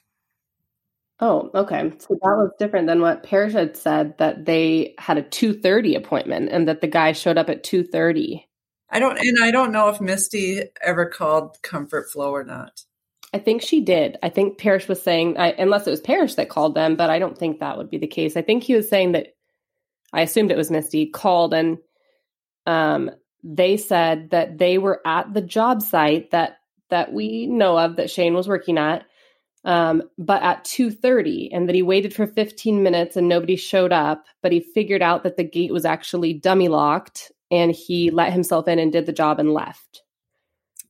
[1.21, 1.93] Oh, okay.
[1.99, 6.51] So that was different than what Parrish had said that they had a 2:30 appointment
[6.51, 8.45] and that the guy showed up at 2:30.
[8.91, 12.83] I don't and I don't know if Misty ever called Comfort Flow or not.
[13.33, 14.19] I think she did.
[14.23, 17.19] I think Parrish was saying I, unless it was Parrish that called them, but I
[17.19, 18.37] don't think that would be the case.
[18.37, 19.36] I think he was saying that
[20.13, 21.79] I assumed it was Misty, called and
[22.67, 23.11] um,
[23.43, 26.59] they said that they were at the job site that
[26.91, 29.05] that we know of that Shane was working at,
[29.65, 33.93] um, but at two thirty, and that he waited for fifteen minutes and nobody showed
[33.93, 34.25] up.
[34.43, 38.69] But he figured out that the gate was actually dummy locked, and he let himself
[38.69, 40.03] in and did the job and left.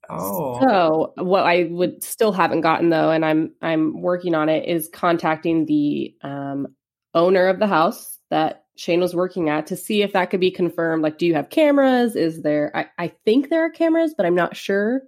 [0.08, 0.60] Oh.
[0.60, 4.88] So what I would still haven't gotten though, and I'm I'm working on it, is
[4.92, 6.68] contacting the um,
[7.12, 10.50] owner of the house that Shane was working at to see if that could be
[10.50, 11.02] confirmed.
[11.02, 12.14] Like, do you have cameras?
[12.14, 15.02] Is there, I, I think there are cameras, but I'm not sure.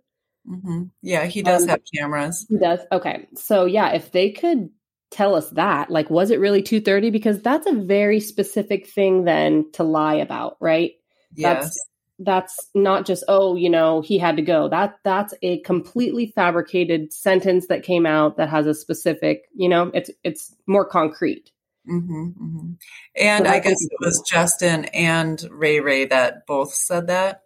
[0.49, 0.85] Mm-hmm.
[1.03, 2.47] Yeah, he does um, have cameras.
[2.49, 2.81] He does.
[2.91, 3.29] Okay.
[3.37, 4.71] So, yeah, if they could
[5.11, 7.11] tell us that, like, was it really 230?
[7.11, 10.93] Because that's a very specific thing then to lie about, right?
[11.35, 11.65] Yes.
[11.65, 11.89] That's,
[12.21, 17.13] that's not just oh you know he had to go that that's a completely fabricated
[17.13, 21.53] sentence that came out that has a specific you know it's it's more concrete
[21.89, 22.73] Mm-hmm, mm-hmm.
[23.17, 27.43] And so I guess it was Justin and Ray Ray that both said that.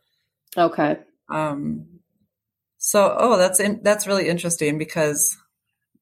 [0.56, 0.98] Okay.
[1.28, 1.86] Um.
[2.78, 5.36] So, oh, that's in, that's really interesting because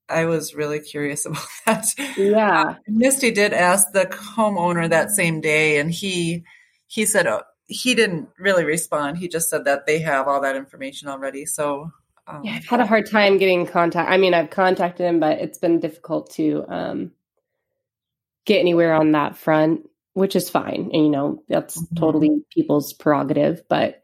[0.08, 1.86] I was really curious about that.
[2.16, 2.62] Yeah.
[2.62, 6.44] Uh, Misty did ask the homeowner that same day, and he
[6.86, 9.18] he said oh, he didn't really respond.
[9.18, 11.46] He just said that they have all that information already.
[11.46, 11.90] So
[12.26, 14.10] Um, Yeah, I've had a hard time getting contact.
[14.10, 17.12] I mean, I've contacted him, but it's been difficult to um,
[18.46, 20.90] get anywhere on that front, which is fine.
[20.92, 21.96] And, you know, that's Mhm.
[21.96, 23.62] totally people's prerogative.
[23.68, 24.02] But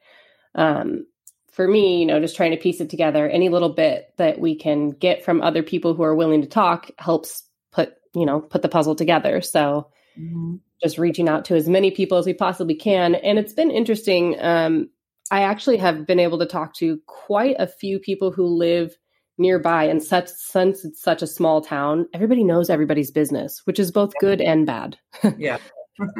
[0.54, 1.06] um,
[1.50, 4.54] for me, you know, just trying to piece it together, any little bit that we
[4.54, 8.62] can get from other people who are willing to talk helps put, you know, put
[8.62, 9.40] the puzzle together.
[9.40, 10.60] So mhm.
[10.82, 13.14] just reaching out to as many people as we possibly can.
[13.14, 14.36] And it's been interesting.
[14.40, 14.90] Um,
[15.30, 18.96] I actually have been able to talk to quite a few people who live
[19.38, 23.90] nearby and such since it's such a small town everybody knows everybody's business which is
[23.92, 24.96] both good and bad
[25.38, 25.58] Yeah.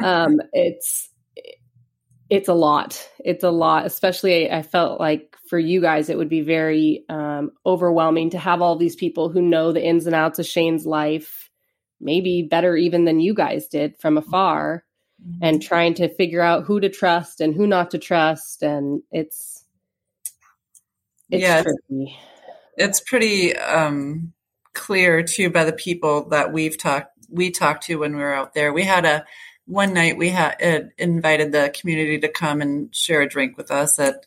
[0.02, 1.08] um it's
[2.28, 6.28] it's a lot it's a lot especially i felt like for you guys it would
[6.28, 10.38] be very um overwhelming to have all these people who know the ins and outs
[10.38, 11.50] of shane's life
[12.00, 14.84] maybe better even than you guys did from afar
[15.40, 19.64] and trying to figure out who to trust and who not to trust and it's
[21.30, 22.16] it's Yeah, it's- tricky.
[22.76, 24.32] It's pretty um,
[24.72, 28.54] clear too by the people that we've talked we talked to when we were out
[28.54, 28.72] there.
[28.72, 29.24] We had a
[29.66, 33.70] one night we had uh, invited the community to come and share a drink with
[33.70, 34.26] us at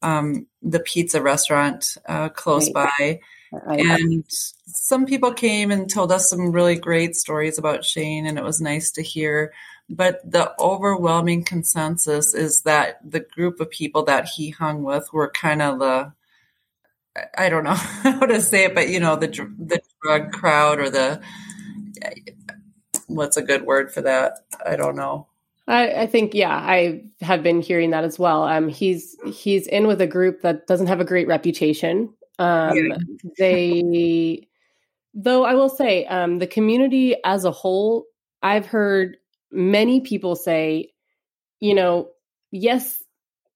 [0.00, 3.20] um, the pizza restaurant uh, close by,
[3.52, 8.44] and some people came and told us some really great stories about Shane, and it
[8.44, 9.52] was nice to hear.
[9.90, 15.30] But the overwhelming consensus is that the group of people that he hung with were
[15.30, 16.12] kind of the
[17.36, 19.28] I- don't know how to say it, but you know the
[19.58, 21.20] the drug crowd or the
[23.06, 24.34] what's a good word for that?
[24.64, 25.26] I don't know.
[25.66, 28.44] I, I think yeah, I have been hearing that as well.
[28.44, 32.12] Um, he's he's in with a group that doesn't have a great reputation.
[32.38, 32.96] Um, Yeah.
[33.38, 34.48] they,
[35.12, 38.04] though, I will say, um, the community as a whole,
[38.42, 39.16] I've heard
[39.50, 40.92] many people say,
[41.60, 42.10] you know,
[42.50, 43.02] yes,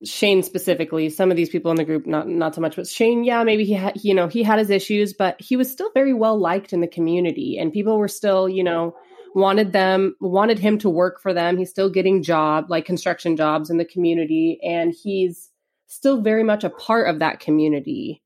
[0.04, 1.08] Shane specifically.
[1.08, 3.64] Some of these people in the group, not not so much, but Shane, yeah, maybe
[3.64, 6.72] he had, you know, he had his issues, but he was still very well liked
[6.72, 8.94] in the community, and people were still, you know
[9.34, 11.56] wanted them wanted him to work for them.
[11.56, 15.50] He's still getting job like construction jobs in the community and he's
[15.86, 18.22] still very much a part of that community.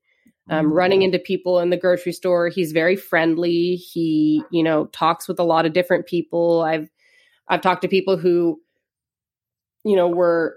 [0.49, 3.75] Um, running into people in the grocery store he's very friendly.
[3.75, 6.61] He you know talks with a lot of different people.
[6.61, 6.89] I've
[7.49, 8.61] i've talked to people who
[9.83, 10.56] you know were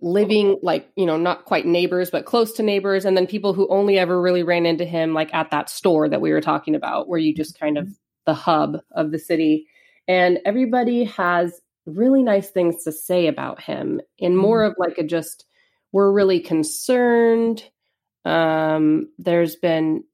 [0.00, 3.68] living like you know not quite neighbors but close to neighbors and then people who
[3.68, 7.08] only ever really ran into him like at that store that we were talking about
[7.08, 7.88] where you just kind of
[8.26, 9.66] the hub of the city.
[10.08, 15.04] And everybody has really nice things to say about him in more of like a
[15.04, 15.46] just
[15.92, 17.64] we're really concerned.
[18.24, 20.04] Um there's been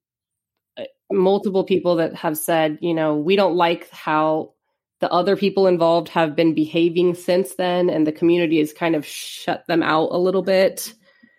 [0.78, 4.54] uh, multiple people that have said you know we don't like how
[5.00, 9.06] the other people involved have been behaving since then and the community has kind of
[9.06, 10.92] shut them out a little bit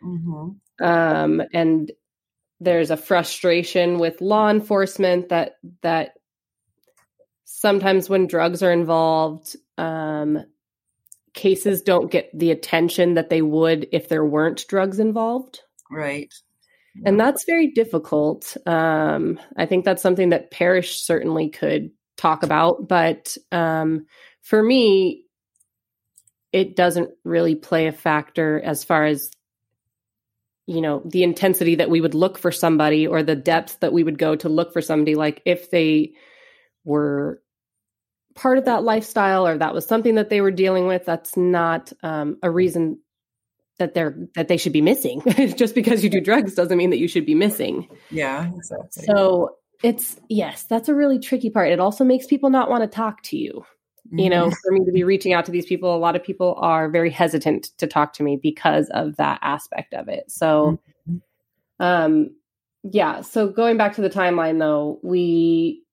[0.04, 0.86] Mm-hmm.
[0.86, 1.91] um, and
[2.62, 6.12] there's a frustration with law enforcement that that
[7.45, 10.43] sometimes when drugs are involved um,
[11.34, 16.34] cases don't get the attention that they would if there weren't drugs involved Right.
[17.06, 22.88] and that's very difficult um, i think that's something that parish certainly could talk about
[22.88, 24.05] but um,
[24.41, 25.23] for me
[26.51, 29.32] it doesn't really play a factor as far as
[30.67, 34.03] you know the intensity that we would look for somebody or the depth that we
[34.03, 36.12] would go to look for somebody like if they
[36.84, 37.41] were
[38.36, 41.91] part of that lifestyle or that was something that they were dealing with that's not
[42.03, 42.99] um, a reason
[43.79, 45.21] that they're that they should be missing
[45.55, 48.49] just because you do drugs doesn't mean that you should be missing Yeah.
[48.55, 49.05] Exactly.
[49.05, 52.87] so it's yes that's a really tricky part it also makes people not want to
[52.87, 53.63] talk to you
[54.11, 54.53] you know Mhm.
[54.63, 57.09] for me to be reaching out to these people a lot of people are very
[57.11, 61.21] hesitant to talk to me because of that aspect of it so Mhm.
[61.79, 62.35] um
[62.83, 65.83] yeah so going back to the timeline though we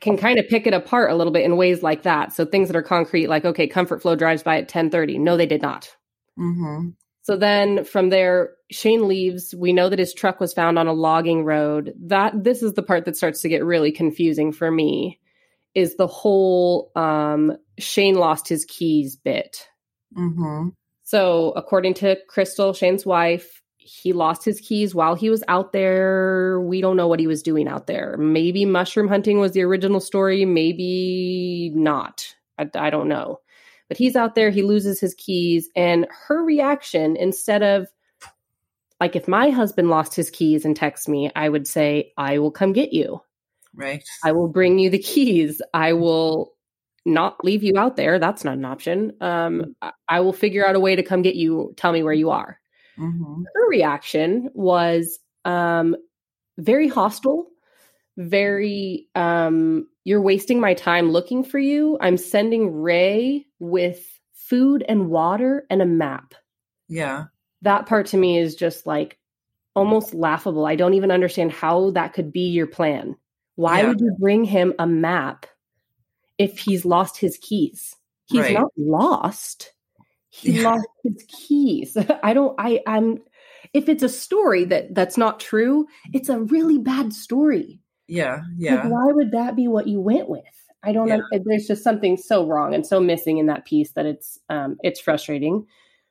[0.00, 2.68] can kind of pick it apart a little bit in ways like that so things
[2.68, 5.94] that are concrete like okay comfort flow drives by at 10:30 no they did not
[6.38, 6.94] Mhm.
[7.26, 9.52] So then from there, Shane leaves.
[9.52, 11.92] We know that his truck was found on a logging road.
[12.04, 15.18] That this is the part that starts to get really confusing for me
[15.74, 19.68] is the whole um, Shane lost his keys bit.
[20.16, 20.70] Mhm.
[21.02, 26.60] So according to Crystal, Shane's wife, he lost his keys while he was out there.
[26.60, 28.16] We don't know what he was doing out there.
[28.18, 30.44] Maybe mushroom hunting was the original story.
[30.44, 32.36] Maybe not.
[32.56, 33.40] I, I don't know.
[33.88, 37.88] But he's out there, he loses his keys, and her reaction, instead of
[39.00, 42.50] like if my husband lost his keys and texts me, I would say, I will
[42.50, 43.20] come get you.
[43.74, 44.02] Right.
[44.24, 45.60] I will bring you the keys.
[45.74, 46.54] I will
[47.04, 48.18] not leave you out there.
[48.18, 49.12] That's not an option.
[49.20, 51.74] Um, I- I will figure out a way to come get you.
[51.76, 52.58] Tell me where you are.
[52.98, 53.44] Mhm.
[53.54, 55.94] Her reaction was, um,
[56.56, 57.48] very hostile,
[58.16, 61.98] very, um, you're wasting my time looking for you.
[62.00, 66.34] I'm sending Ray with food and water and a map.
[66.88, 67.24] Yeah.
[67.62, 69.18] That part to me is just like
[69.74, 70.64] almost laughable.
[70.66, 73.16] I don't even understand how that could be your plan.
[73.56, 73.88] Why Yeah.
[73.88, 75.46] would you bring him a map
[76.38, 77.94] if he's lost his keys?
[78.26, 78.54] He's Right.
[78.54, 79.72] not lost.
[80.30, 80.70] He Yeah.
[80.70, 81.96] lost his keys.
[82.22, 83.18] I don't I I'm
[83.72, 87.80] if it's a story that that's not true, it's a really bad story.
[88.08, 88.36] Yeah.
[88.36, 88.88] Like, Yeah.
[88.88, 90.42] why would that be what you went with?
[90.82, 91.16] I don't Yeah.
[91.16, 91.38] know.
[91.44, 95.00] There's just something so wrong and so missing in that piece that it's um it's
[95.00, 95.66] frustrating.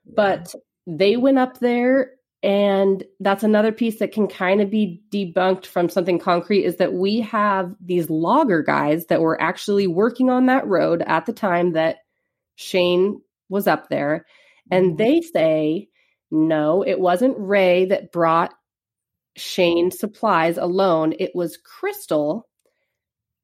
[0.06, 0.54] But
[0.86, 2.12] they went up there
[2.44, 6.94] and that's another piece that can kind of be debunked from something concrete is that
[6.94, 11.72] we have these logger guys that were actually working on that road at the time
[11.72, 11.98] that
[12.56, 13.20] Shane
[13.50, 14.26] was up there
[14.70, 14.98] and Mhm.
[14.98, 15.90] they say
[16.30, 18.54] no it wasn't Ray that brought
[19.36, 22.48] Shane supplies alone it was Crystal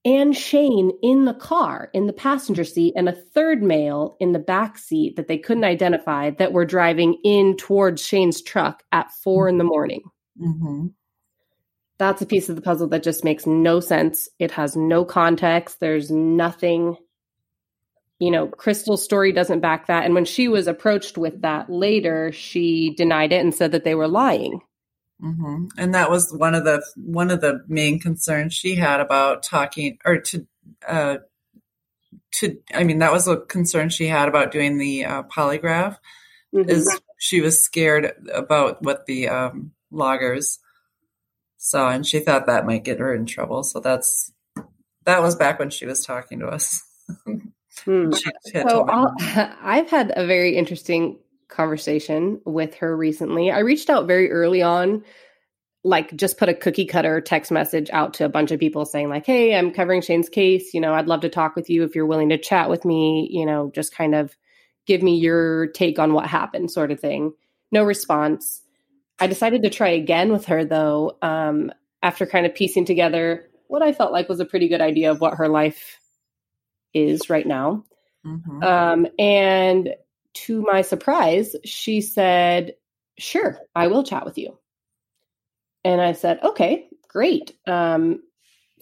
[0.03, 4.39] and Shane in the car in the passenger seat and a third male in the
[4.39, 9.47] back seat that they couldn't identify that were driving in towards Shane's truck at four
[9.47, 10.01] in the morning.
[10.37, 10.87] hmm
[11.99, 14.27] That's a piece of the puzzle that just makes no sense.
[14.39, 15.79] It has no context.
[15.79, 16.97] There's nothing,
[18.17, 20.05] you know, Crystal's story doesn't back that.
[20.05, 23.93] And when she was approached with that later, she denied it and said that they
[23.93, 24.61] were lying.
[25.21, 29.43] Hmm And that was one of the one of the main concerns she had about
[29.43, 30.47] talking or to
[30.87, 31.17] uh
[32.33, 35.97] to I mean that was a concern she had about doing the uh, polygraph
[36.53, 40.59] is she was scared about what the um, loggers
[41.57, 43.63] saw and she thought that might get her in trouble.
[43.63, 44.31] So that's
[45.05, 46.83] that was back when she was talking to us.
[47.85, 48.11] Hmm.
[48.11, 48.85] She had So.
[48.89, 49.15] I'll,
[49.61, 51.19] I've had a very interesting
[51.51, 53.51] conversation with her recently.
[53.51, 55.03] I reached out very early on,
[55.83, 59.09] like just put a cookie cutter text message out to a bunch of people saying
[59.09, 60.73] like, "Hey, I'm covering Shane's case.
[60.73, 63.27] You know, I'd love to talk with you if you're willing to chat with me.
[63.31, 64.35] You know, just kind of
[64.87, 67.33] give me your take on what happened, sort of thing."
[67.71, 68.61] No response.
[69.19, 71.71] I decided to try again with her though, um,
[72.01, 75.21] after kind of piecing together what I felt like was a pretty good idea of
[75.21, 75.97] what her life
[76.93, 77.85] is right now.
[78.25, 78.63] Mhm.
[78.63, 79.95] Um, and
[80.33, 82.75] to my surprise, she said,
[83.17, 84.57] Sure, I will chat with you.
[85.83, 87.53] And I said, Okay, great.
[87.67, 88.21] Um,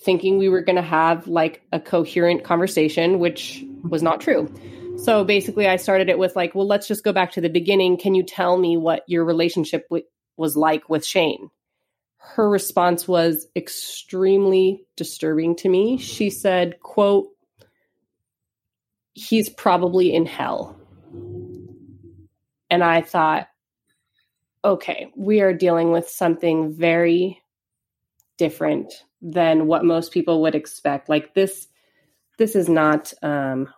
[0.02, 4.54] thinking we were going to have like a coherent conversation, which was not true.
[4.98, 7.98] So basically, I started it with, like, well, let's just go back to the beginning.
[7.98, 11.50] Can you tell me what your relationship w- was like with Shane?
[12.18, 15.98] Her response was extremely disturbing to me.
[15.98, 17.30] She said, quote,
[19.14, 20.79] he's probably in hell.
[22.70, 23.48] And I thought,
[24.64, 27.42] okay, we are dealing with something very
[28.38, 31.10] different than what most people would expect.
[31.10, 31.68] Like this,
[32.38, 33.70] this is not, um,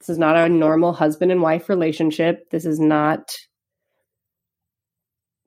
[0.00, 2.50] this is not a normal husband and wife relationship.
[2.50, 3.36] This is not,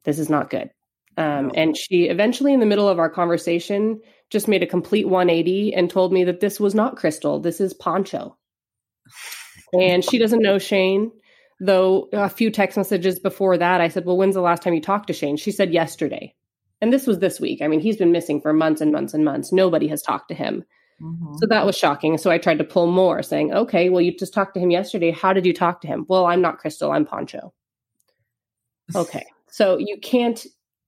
[0.04, 0.70] this is not good.
[1.18, 5.74] Um, and she eventually, in the middle of our conversation, just made a complete 180
[5.74, 7.40] and told me that this was not Crystal.
[7.40, 8.38] This is Poncho.
[9.74, 11.12] And she doesn't know Shane.
[11.60, 14.82] Though a few text messages before that, I said, Well, when's the last time you
[14.82, 15.38] talked to Shane?
[15.38, 16.34] She said yesterday.
[16.82, 17.62] And this was this week.
[17.62, 19.52] I mean, he's been missing for months and months and months.
[19.52, 20.64] Nobody has talked to him.
[21.00, 21.38] Mhm.
[21.38, 22.18] So that was shocking.
[22.18, 25.12] So I tried to pull more, saying, Okay, well, you just talked to him yesterday.
[25.12, 26.06] How did you talk to him?
[26.10, 27.54] Well, I'm not Crystal, I'm Poncho.
[28.96, 29.26] Okay.
[29.54, 30.46] So you can't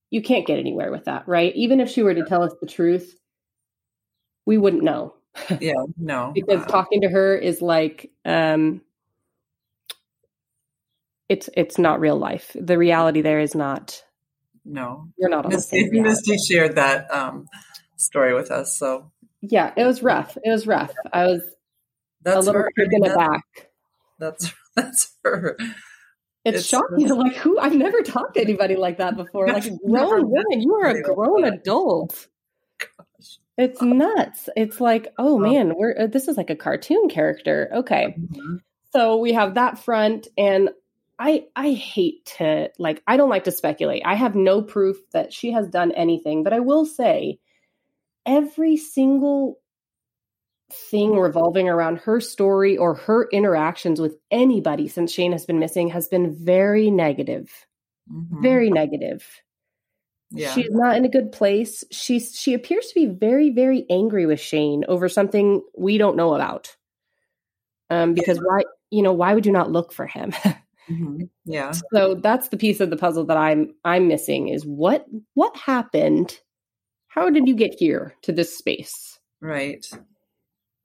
[0.10, 1.54] you can't get anywhere with that, right?
[1.54, 3.14] Even if she were to tell us the truth,
[4.46, 5.16] we wouldn't know
[5.60, 6.32] yeah, no.
[6.34, 8.82] because uh, talking to her is like um
[11.30, 14.04] it's it's not real life the reality there is not
[14.66, 15.08] no.
[15.18, 16.04] you're not on the Misty, same.
[16.04, 17.48] Misty shared that um,
[17.98, 19.12] story with us, so
[19.42, 21.42] yeah it was rough it was rough i was
[22.22, 22.70] that's a little her.
[22.78, 23.44] I mean, taken aback
[24.20, 25.58] that's that's her.
[25.60, 25.70] it's,
[26.46, 30.62] It's- shocking like who i've never talked to anybody like that before like grown woman
[30.62, 32.28] you are a grown adult
[33.58, 34.50] it's nuts.
[34.56, 37.70] It's like oh man we're uh, this is like a cartoon character.
[37.74, 38.16] Okay.
[38.20, 38.60] Mhm.
[38.92, 40.70] so we have that front and
[41.20, 44.02] i i hate to like i don't like to speculate.
[44.06, 47.40] I have no proof that she has done anything but i will say
[48.26, 49.60] every single
[50.90, 55.90] thing revolving around her story or her interactions with anybody since shane has been missing
[55.90, 57.52] has been very negative.
[58.12, 58.42] Mhm.
[58.42, 59.24] very negative
[60.34, 60.54] yeah.
[60.54, 64.40] she's not in a good place she's she appears to be very very angry with
[64.40, 66.76] shane over something we don't know about
[67.90, 70.34] um because why you know why would you not look for him
[70.90, 71.30] Mhm.
[71.46, 71.74] Yeah.
[71.94, 76.40] So that's the piece of the puzzle that I'm I'm missing is what what happened?
[77.08, 79.20] How did you get here to this space?
[79.40, 79.86] Right.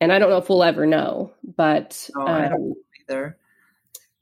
[0.01, 3.38] And I don't know if we'll ever know, but No, I don't um, either.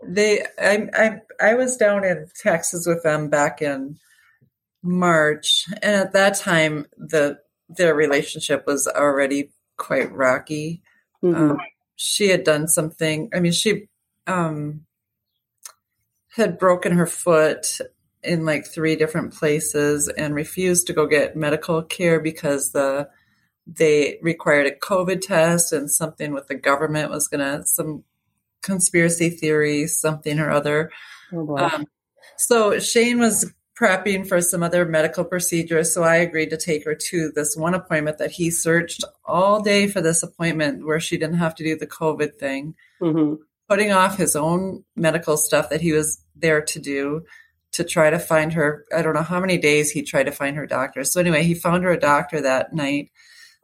[0.03, 3.99] They, I, I, I was down in Texas with them back in
[4.87, 10.83] March, and at that time, the their relationship was already quite rocky.
[11.23, 11.35] mhm.
[11.35, 11.59] Um,
[11.97, 13.31] she had done something.
[13.35, 13.89] I mean, she
[14.27, 14.87] um,
[16.29, 17.79] had broken her foot
[18.23, 23.09] in like three different places and refused to go get medical care because the
[23.67, 28.05] they required a COVID test and something with the government was gonna some
[28.63, 30.91] conspiracy theory, something or other.
[31.33, 31.57] Oh.
[31.57, 31.87] Um,
[32.37, 36.95] so Shane was prepping for some other medical procedures, so I agreed to take her
[36.95, 41.37] to this one appointment that he searched all day for this appointment where she didn't
[41.37, 43.39] have to do the COVID thing, Mhm.
[43.69, 47.25] putting off his own medical stuff that he was there to do
[47.73, 48.87] to try to find her.
[48.95, 51.05] I don't know how many days he tried to find her doctor.
[51.05, 53.11] So anyway, he found her a doctor that night.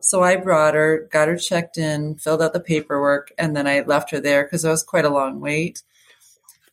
[0.03, 3.81] So I brought her, got her checked in, filled out the paperwork, and then I
[3.81, 5.83] left her there because it was quite a long wait.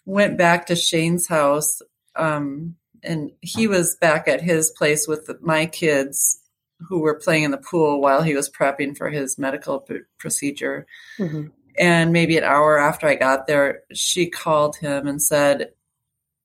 [0.06, 1.82] Went back to Shane's house,
[2.16, 6.41] um, and he was back at his place with my kids
[6.88, 10.86] who were playing in the pool while he was prepping for his medical p- procedure.
[11.18, 11.52] Mhm.
[11.78, 15.72] And maybe an hour after I got there, she called him and said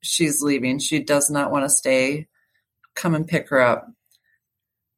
[0.01, 0.79] she's leaving.
[0.79, 2.29] She does not want to stay.
[2.95, 3.89] Come and pick her up.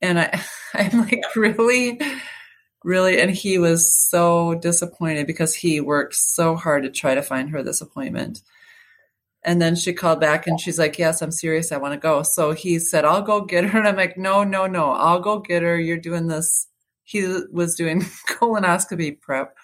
[0.02, 0.42] And I,
[0.74, 2.00] I'm like, really?
[2.84, 3.20] Really?
[3.20, 7.62] And he was so disappointed because he worked so hard to try to find her
[7.62, 8.42] this appointment.
[9.46, 11.70] And then she called back and she's like, Yes, I'm serious.
[11.70, 12.24] I want to go.
[12.24, 13.78] So he said, I'll go get her.
[13.78, 14.90] And I'm like, No, no, no.
[14.90, 15.78] I'll go get her.
[15.78, 16.66] You're doing this.
[17.04, 17.22] He
[17.52, 19.56] was doing colonoscopy prep.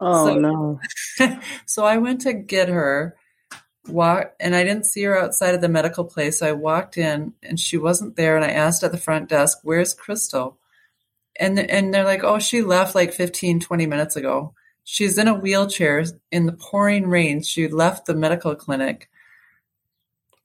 [0.00, 0.80] Oh So- no.
[1.66, 3.14] so I went to get her,
[3.88, 6.38] walk, and I didn't see her outside of the medical place.
[6.38, 8.36] So I walked in, and she wasn't there.
[8.36, 10.58] And I asked at the front desk, "Where's Crystal?"
[11.38, 14.54] And and they're like, "Oh, she left like 15, 20 minutes ago.
[14.84, 17.42] She's in a wheelchair in the pouring rain.
[17.42, 19.10] She left the medical clinic."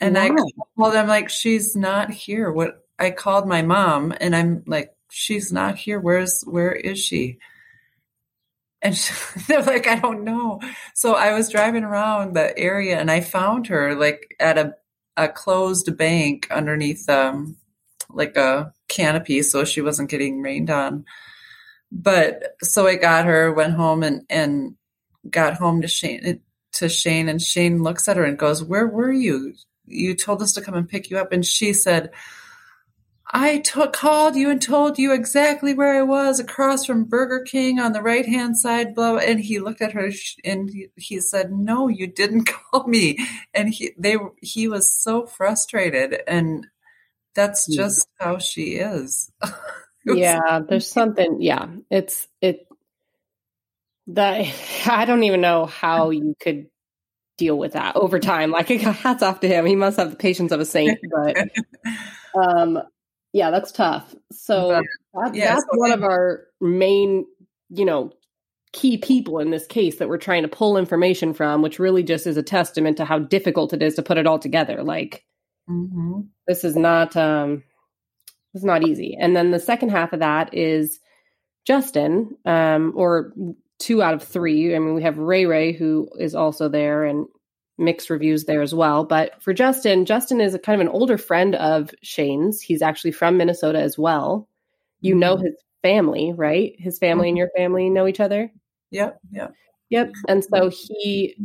[0.02, 0.46] And I Wow.
[0.78, 5.54] called them like, "She's not here." What I called my mom, and I'm like, "She's
[5.54, 6.00] not here.
[6.02, 7.40] Where's where is she?"
[8.82, 9.14] And she,
[9.48, 10.60] they're like, I don't know.
[10.96, 14.76] So I was driving around the area and I found her like at a,
[15.18, 17.58] a closed bank underneath um
[18.10, 21.06] like a canopy so she wasn't getting rained on.
[21.92, 24.76] But so I got her, went home and and
[25.30, 26.42] got home to Shane
[26.74, 29.56] to Shane and Shane looks at her and goes, "Where were you?
[29.92, 32.12] You told us to come and pick you up." And she said,
[33.34, 37.80] I took called you and told you exactly where I was across from Burger King
[37.80, 38.94] on the right hand side.
[38.94, 39.20] Blah, blah.
[39.22, 40.12] and he looked at her
[40.44, 43.18] and he, he said, "No, you didn't call me."
[43.54, 46.68] And he they he was so frustrated, and
[47.34, 47.74] that's Hmm.
[47.74, 49.32] just how she is.
[50.04, 52.68] Yeah there's something yeah it's it
[54.08, 54.46] that
[54.88, 56.71] i don't even know how you could
[57.38, 58.52] deal with that over time.
[58.52, 59.66] Like hats off to him.
[59.66, 61.38] He must have the patience of a saint but
[62.36, 62.80] um
[63.34, 64.14] yeah that's tough.
[64.32, 64.82] So
[65.14, 67.26] that, yeah, that's so one of our main
[67.70, 68.12] you know
[68.74, 72.26] key people in this case that we're trying to pull information from which really just
[72.26, 74.84] is a testament to how difficult it is to put it all together.
[74.84, 75.26] Like
[75.70, 76.28] Mhm.
[76.48, 77.64] this is not um
[78.54, 79.18] it's not easy.
[79.20, 81.00] And then the second half of that is
[81.66, 83.34] justin um or
[83.82, 84.76] two out of three.
[84.76, 87.26] I mean we have ray ray who is also there and
[87.78, 89.04] mixed reviews there as well.
[89.04, 92.62] But for justin justin is a kind of an older friend of shane's.
[92.62, 94.48] He's actually from minnesota as well.
[95.02, 95.46] You know mm-hmm.
[95.46, 96.74] his family right?
[96.78, 97.40] His family and mm-hmm.
[97.40, 98.52] your family know each other?
[98.92, 99.54] Yep, yep.
[99.90, 100.14] Yep.
[100.28, 101.36] And so he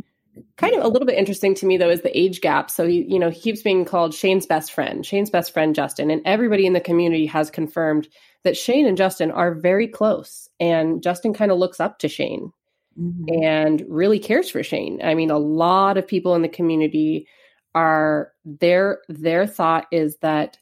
[0.57, 2.69] kind of a little bit interesting to me though is the age gap.
[2.69, 6.11] So he, you know, he keeps being called Shane's best friend, Shane's best friend Justin,
[6.11, 8.07] and everybody in the community has confirmed
[8.47, 12.53] that Shane and Justin are very close and Justin kind of looks up to Shane
[12.97, 13.43] Mhm.
[13.43, 15.01] and really cares for Shane.
[15.03, 17.27] I mean, a lot of people in the community
[17.75, 20.57] are their their thought is that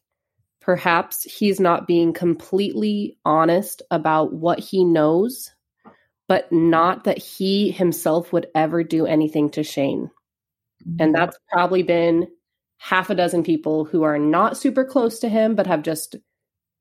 [0.62, 5.52] perhaps he's not being completely honest about what he knows,
[6.28, 10.10] but not that he himself would ever do anything to Shane.
[11.00, 12.28] And that's probably been
[12.78, 16.16] half a dozen people who are not super close to him, but have just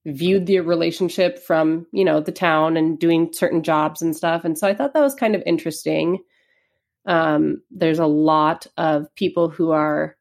[0.07, 4.45] viewed the relationship from, you know, the town and doing certain jobs and stuff.
[4.45, 6.19] And so I thought that was kind of interesting.
[7.07, 10.17] Um, there's a lot of people who are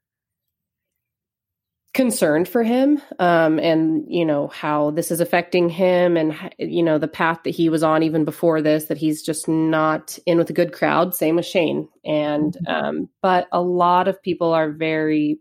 [1.94, 6.98] concerned for him um, and you know how this is affecting him and you know
[6.98, 10.50] the path that he was on even before this that he's just not in with
[10.50, 12.86] a good crowd same with shane and mm-hmm.
[12.86, 15.40] um, but a lot of people are very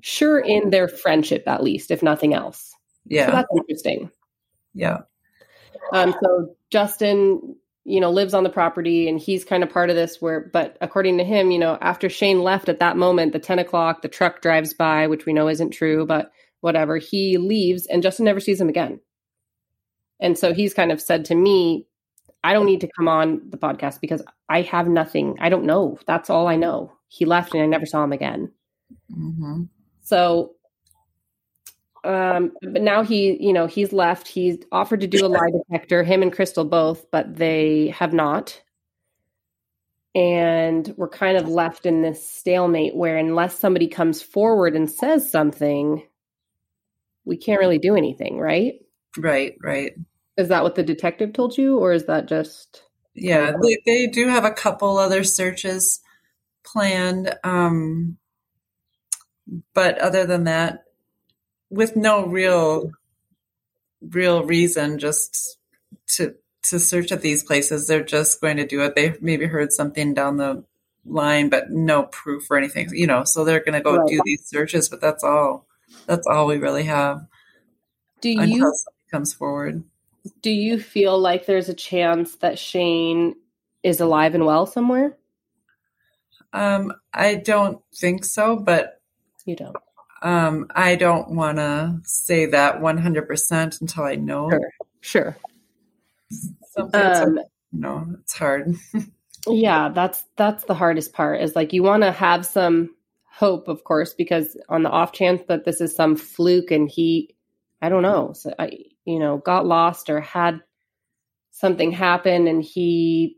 [0.00, 2.75] sure in their friendship at least if nothing else
[3.08, 4.10] yeah so that's interesting
[4.74, 4.98] yeah
[5.92, 9.96] um, so justin you know, lives on the property and he's kind of part of
[9.96, 13.38] this where, but according to him, you know, after Shane left at that moment, the
[13.38, 16.32] 10 o'clock, the truck drives by, which we know isn't true, but
[16.62, 18.98] whatever, he leaves and Justin never sees him again.
[20.18, 21.86] And so he's kind of said to me,
[22.42, 25.36] I don't need to come on the podcast because I have nothing.
[25.38, 25.96] I don't know.
[26.08, 26.92] That's all I know.
[27.06, 28.50] He left and I never saw him again.
[29.12, 29.62] Mm-hmm.
[30.02, 30.55] So
[32.06, 34.28] um, but now he, you know, he's left.
[34.28, 38.62] He's offered to do a lie detector, him and Crystal both, but they have not.
[40.14, 45.30] And we're kind of left in this stalemate where, unless somebody comes forward and says
[45.30, 46.06] something,
[47.26, 48.74] we can't really do anything, right?
[49.18, 49.92] Right, right.
[50.38, 52.82] Is that what the detective told you, or is that just?
[53.14, 56.00] Yeah, they, they do have a couple other searches
[56.64, 57.34] planned.
[57.44, 58.16] Um,
[59.74, 60.85] but other than that,
[61.70, 62.90] with no real
[64.00, 65.58] real reason just
[66.08, 67.86] to to search at these places.
[67.86, 68.94] They're just going to do it.
[68.94, 70.64] They maybe heard something down the
[71.08, 74.08] line but no proof or anything you know so they're going to go right.
[74.08, 75.66] do these searches but that's all
[76.06, 77.26] that's all we really have.
[78.20, 78.72] Do you
[79.10, 79.84] comes forward.
[80.42, 83.36] do you feel like there's a chance that shane
[83.82, 85.16] is alive and well somewhere?
[86.52, 89.00] Um i don't think so but
[89.44, 89.76] you don't
[90.22, 94.50] um, I don't want to say that 100% until I know.
[94.50, 94.72] Sure.
[95.00, 95.36] Sure.
[96.92, 97.38] um,
[97.72, 98.74] no, it's hard.
[99.46, 102.90] yeah, that's that's the hardest part is like you want to have some
[103.24, 107.34] hope, of course, because on the off chance that this is some fluke and he,
[107.80, 108.70] I don't know, so I,
[109.04, 110.60] you know, got lost or had
[111.52, 113.35] something happen and he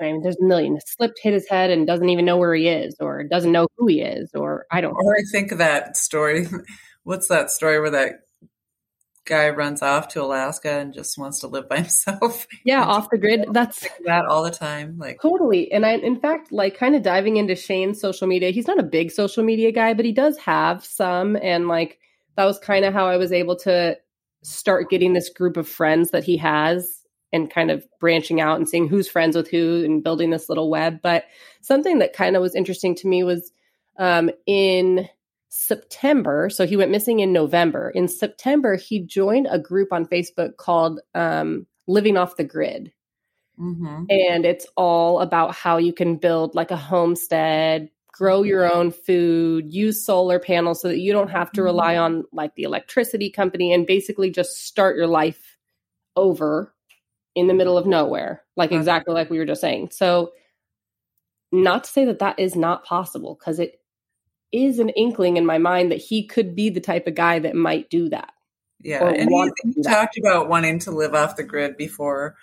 [0.00, 0.78] I mean, there's a million.
[0.86, 3.86] Slipped, hit his head, and doesn't even know where he is, or doesn't know who
[3.86, 4.92] he is, or I don't.
[4.92, 5.00] Know.
[5.02, 6.46] Or I think of that story.
[7.04, 8.20] What's that story where that
[9.24, 12.46] guy runs off to Alaska and just wants to live by himself?
[12.64, 13.46] Yeah, off the grid.
[13.52, 14.96] That's that all the time.
[14.98, 15.70] Like totally.
[15.70, 18.50] And I, in fact, like kind of diving into Shane's social media.
[18.50, 21.98] He's not a big social media guy, but he does have some, and like
[22.36, 23.96] that was kind of how I was able to
[24.42, 27.02] start getting this group of friends that he has
[27.32, 30.70] and kind of branching out and seeing who's friends with who and building this little
[30.70, 31.00] web.
[31.02, 31.24] But
[31.60, 33.50] something that kind of was interesting to me was
[33.98, 35.08] um, in
[35.48, 36.50] September.
[36.50, 37.90] So he went missing in November.
[37.90, 42.92] In September, he joined a group on Facebook called um, Living Off the Grid.
[43.58, 44.04] Mm-hmm.
[44.10, 49.72] And it's all about how you can build like a homestead, grow your own food,
[49.72, 51.66] use solar panels so that you don't have to mm-hmm.
[51.66, 55.56] rely on like the electricity company and basically just start your life
[56.16, 56.74] over
[57.36, 59.90] in the middle of nowhere, like exactly like we were just saying.
[59.92, 60.32] So,
[61.52, 63.78] not to say that that is not possible, because it
[64.50, 67.54] is an inkling in my mind that he could be the type of guy that
[67.54, 68.32] might do that.
[68.80, 72.36] Yeah, and he, he talked about wanting to live off the grid before.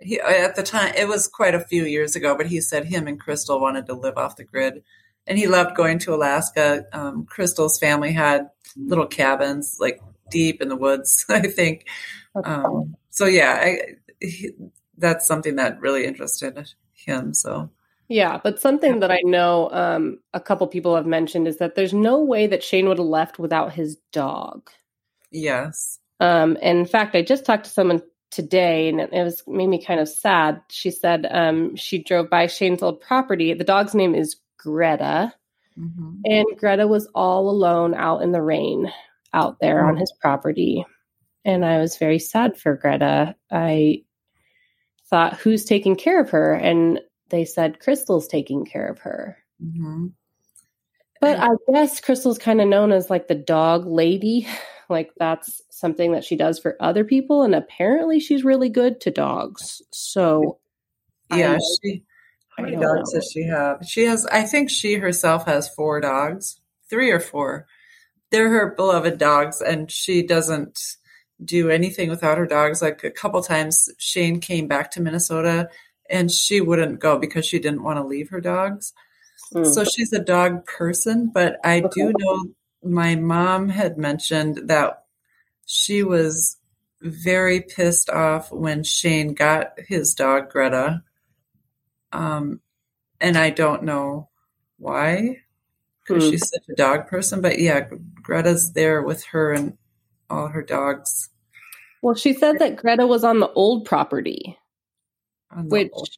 [0.00, 3.08] He, at the time, it was quite a few years ago, but he said him
[3.08, 4.84] and Crystal wanted to live off the grid,
[5.26, 6.86] and he loved going to Alaska.
[6.92, 11.86] Um, Crystal's family had little cabins, like deep in the woods, I think.
[12.44, 13.78] Um, so yeah, I,
[14.20, 14.50] he,
[14.96, 17.34] that's something that really interested him.
[17.34, 17.70] So
[18.08, 21.92] yeah, but something that I know um, a couple people have mentioned is that there's
[21.92, 24.70] no way that Shane would have left without his dog.
[25.30, 25.98] Yes.
[26.20, 29.84] Um, and in fact, I just talked to someone today, and it was made me
[29.84, 30.62] kind of sad.
[30.70, 33.52] She said um, she drove by Shane's old property.
[33.52, 35.32] The dog's name is Greta,
[35.78, 36.20] mm-hmm.
[36.24, 38.90] and Greta was all alone out in the rain
[39.34, 39.90] out there mm-hmm.
[39.90, 40.84] on his property.
[41.44, 43.36] And I was very sad for Greta.
[43.50, 44.02] I
[45.10, 46.52] thought, who's taking care of her?
[46.52, 47.00] And
[47.30, 49.38] they said, Crystal's taking care of her.
[49.62, 50.08] Mm-hmm.
[51.20, 54.46] But I guess Crystal's kind of known as like the dog lady.
[54.90, 57.42] Like that's something that she does for other people.
[57.42, 59.82] And apparently she's really good to dogs.
[59.90, 60.60] So,
[61.30, 62.04] yeah, I, she,
[62.56, 63.20] how many dogs know.
[63.20, 63.84] does she have?
[63.86, 67.66] She has, I think she herself has four dogs, three or four.
[68.30, 70.78] They're her beloved dogs, and she doesn't
[71.44, 72.82] do anything without her dogs.
[72.82, 75.70] Like a couple times, Shane came back to Minnesota
[76.10, 78.92] and she wouldn't go because she didn't want to leave her dogs.
[79.54, 79.72] Mm.
[79.72, 81.88] So she's a dog person, but I okay.
[81.94, 82.44] do know
[82.82, 85.04] my mom had mentioned that
[85.66, 86.56] she was
[87.00, 91.02] very pissed off when Shane got his dog Greta.
[92.12, 92.60] Um,
[93.20, 94.28] and I don't know
[94.78, 95.42] why,
[96.00, 96.30] because Hmm.
[96.30, 97.40] she's such a dog person.
[97.40, 97.88] But yeah,
[98.22, 99.77] Greta's there with her and
[100.30, 101.28] all her dogs.
[102.02, 104.56] Well, she said that Greta was on the old property.
[105.56, 106.08] the Which- old-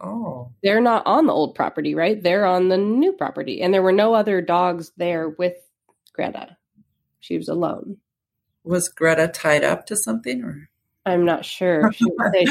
[0.00, 2.22] oh, They're not on the old property, right?
[2.22, 3.60] They're on the new property.
[3.62, 5.54] And there were no other dogs there with
[6.12, 6.56] Greta.
[7.20, 7.96] She was alone.
[8.64, 10.68] was Greta tied up to something or?
[11.06, 11.90] I'm not sure.
[11.92, 12.04] She,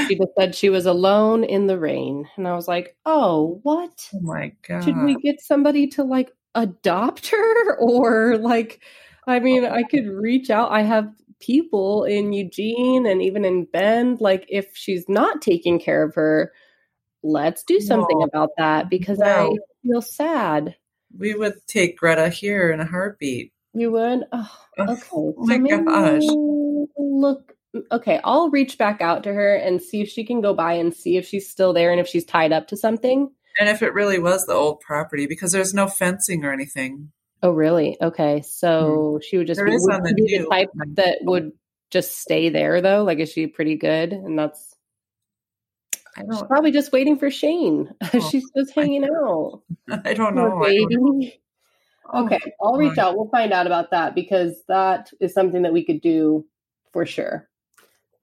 [0.07, 2.27] she just said she was alone in the rain.
[2.37, 4.09] And I was like, oh, what?
[4.15, 4.83] Oh my god!
[4.83, 7.75] Should we get somebody to like adopt her?
[7.77, 8.81] Or like,
[9.27, 10.71] I mean, I could reach out.
[10.71, 14.21] I have people in Eugene and even in Bend.
[14.21, 16.53] Like, if she's not taking care of her,
[17.23, 18.25] let's do something No.
[18.25, 19.49] about that because I
[19.83, 20.75] feel sad.
[21.17, 23.51] We would take Greta here in a heartbeat.
[23.73, 24.23] You would?
[24.31, 25.01] Oh, okay.
[25.11, 26.23] Oh my gosh.
[26.97, 27.53] Look,
[27.91, 30.93] okay, I'll reach back out to her and see if she can go by and
[30.93, 33.29] see if she's still there and if she's tied up to something.
[33.59, 37.11] And if it really was the old property, because there's no fencing or anything.
[37.43, 37.97] Oh, really?
[38.01, 38.41] Okay.
[38.41, 39.57] So she would just.
[39.57, 41.51] There be, would be the type that would
[41.91, 43.03] just stay there, though?
[43.03, 44.11] Like, is she pretty good?
[44.11, 44.75] And that's
[46.17, 46.47] I don't.
[46.47, 47.93] probably just waiting for Shane.
[48.13, 49.61] Oh, she's just hanging out.
[49.89, 50.01] I know.
[50.05, 50.61] I don't know.
[50.63, 51.41] baby.
[52.13, 53.17] Okay, I'll reach out.
[53.17, 56.45] We'll find out about that because that is something that we could do
[56.93, 57.49] for sure.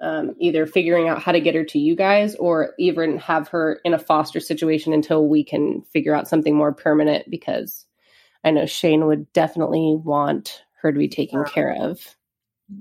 [0.01, 3.81] Um, either figuring out how to get her to you guys or even have her
[3.85, 7.85] in a foster situation until we can figure out something more permanent because
[8.45, 11.53] I know Shane would definitely want her to be taken Yeah.
[11.53, 12.17] care of.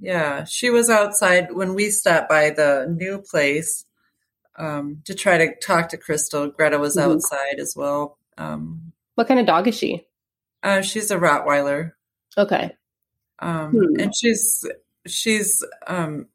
[0.01, 3.86] Yeah, she was outside when we stopped by the new place
[4.55, 6.47] um, to try to talk to Crystal.
[6.47, 7.14] Greta was Mhm.
[7.16, 8.18] outside as well.
[8.38, 10.05] Um, What kind of dog is she?
[10.61, 11.93] uh, she's a Rottweiler,
[12.38, 12.76] Okay.
[13.39, 13.99] um, Hmm.
[13.99, 14.64] and she's
[15.07, 16.28] she's um,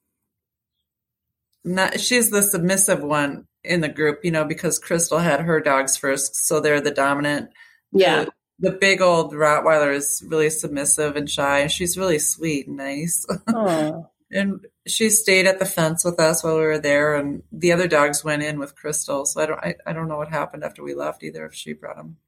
[1.65, 5.97] not she's the submissive one in the group, you know, because Crystal had her dogs
[5.97, 7.51] first, so they're the dominant.
[7.93, 8.25] Yeah.
[8.25, 12.77] The, the big old Rottweiler is really submissive and shy, and she's really sweet and
[12.77, 13.27] nice.
[13.49, 14.11] Oh.
[14.31, 17.89] And she stayed at the fence with us while we were there, and the other
[17.89, 19.25] dogs went in with Crystal.
[19.25, 21.47] So I don't, I, I don't know what happened after we left either.
[21.47, 22.19] If she brought them,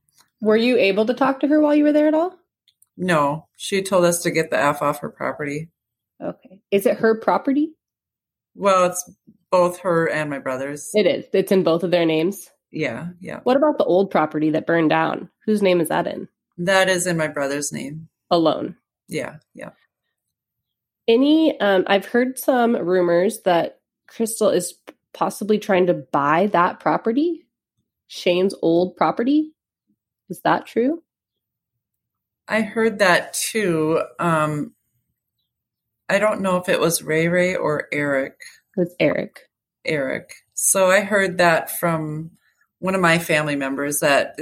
[0.41, 2.37] Were you able to talk to her while you were there at all?
[2.97, 5.69] no, she told us to get the f off her property.
[6.23, 6.61] Okay.
[6.71, 7.73] Is it her property?
[8.55, 9.11] Well, it's
[9.51, 10.91] both her and my brother's.
[10.95, 11.27] It is.
[11.35, 12.49] It's in both of their names.
[12.71, 15.29] Yeah, yeah, What about the old property that burned down?
[15.47, 16.29] Whose name is that in?
[16.59, 18.09] that is in my brother's name.
[18.31, 18.77] Alone.
[19.09, 19.71] Yeah, yeah.
[21.09, 24.75] Any um I've heard some rumors that Crystal is
[25.15, 27.47] possibly trying to buy that property,
[28.09, 29.53] Shane's old property.
[30.29, 31.03] Is that true?
[32.47, 34.03] I heard that too.
[34.19, 34.75] Um,
[36.09, 38.35] I don't know if it was Ray Ray or Eric.
[38.77, 39.41] It's Eric.
[39.85, 40.35] Eric.
[40.55, 42.33] So I heard that from
[42.81, 44.39] one of my family members that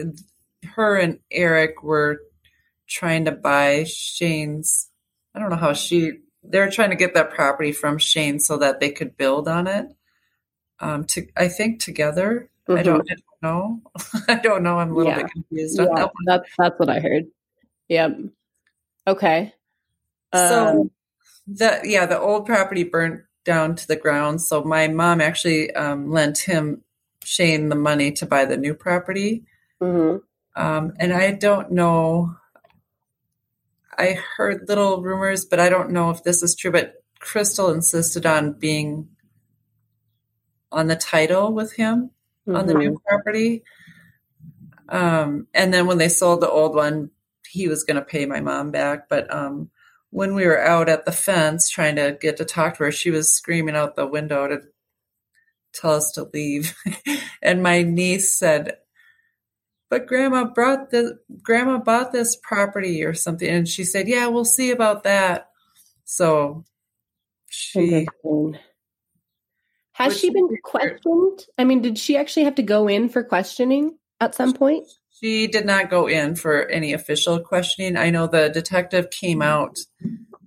[0.74, 2.20] her and Eric were
[2.88, 4.90] trying to buy Shane's.
[5.34, 6.12] I don't know how she.
[6.42, 9.86] They're trying to get that property from Shane so that they could build on it.
[10.80, 12.48] Um, to I think together.
[12.68, 13.82] I don't, I don't know.
[14.28, 14.78] I don't know.
[14.78, 15.22] I'm a little Yeah.
[15.22, 16.24] bit confused on Yeah, that one.
[16.26, 17.24] that's that's what I heard.
[17.88, 18.18] Yep.
[19.06, 19.54] Okay.
[20.34, 20.90] So Um,
[21.46, 24.42] the yeah, the old property burnt down to the ground.
[24.42, 26.82] So my mom actually um, lent him
[27.28, 29.44] Shane the money to buy the new property.
[29.82, 30.22] mhm.
[30.56, 32.34] Um, and I don't know.
[33.96, 36.72] I heard little rumors, but I don't know if this is true.
[36.72, 39.08] But Crystal insisted on being
[40.72, 42.10] on the title with him
[42.56, 43.62] on the new property.
[44.88, 47.10] Um, and then when they sold the old one,
[47.46, 49.08] he was going to pay my mom back.
[49.08, 49.70] But um,
[50.10, 53.10] when we were out at the fence trying to get to talk to her, she
[53.10, 54.62] was screaming out the window to
[55.74, 56.74] tell us to leave.
[57.42, 58.76] and my niece said,
[59.90, 64.44] "But Grandma brought the Grandma bought this property or something," and she said, "Yeah, we'll
[64.44, 65.48] see about that."
[66.04, 66.64] So
[67.48, 68.06] she
[69.92, 71.02] Has she been would be weird.
[71.02, 71.46] questioned?
[71.58, 74.86] I mean, did she actually have to go in for questioning at some point?
[75.20, 77.96] She did not go in for any official questioning.
[77.96, 79.78] I know the detective came out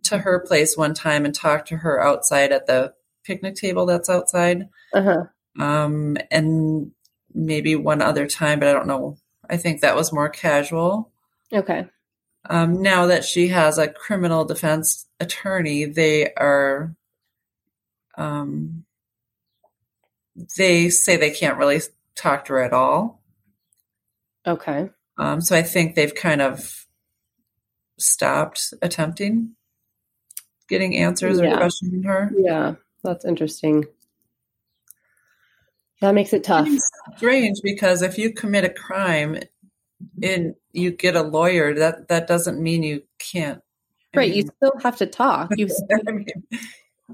[0.03, 2.93] to her place one time and talked to her outside at the
[3.23, 4.67] picnic table that's outside.
[4.93, 5.23] Uh huh.
[5.63, 6.91] Um, and
[7.33, 9.17] maybe one other time, but I don't know.
[9.49, 11.11] I think that was more casual.
[11.53, 11.87] Okay.
[12.49, 16.95] Um, now that she has a criminal defense attorney, they are,
[18.17, 18.85] um,
[20.57, 21.81] they say they can't really
[22.15, 23.21] talk to her at all.
[24.47, 24.89] Okay.
[25.17, 26.87] Um, so I think they've kind of
[27.99, 29.55] stopped attempting
[30.67, 31.53] getting answers Yeah.
[31.53, 32.31] or questioning her.
[32.35, 33.85] Yeah, that's interesting.
[36.01, 36.67] That makes it tough.
[36.67, 39.37] It's strange because if you commit a crime,
[40.23, 43.61] and you get a lawyer, that that doesn't mean you can't.
[44.13, 44.33] I Right.
[44.33, 45.51] You still have to talk.
[45.57, 45.69] You
[46.07, 46.67] I mean, Yeah,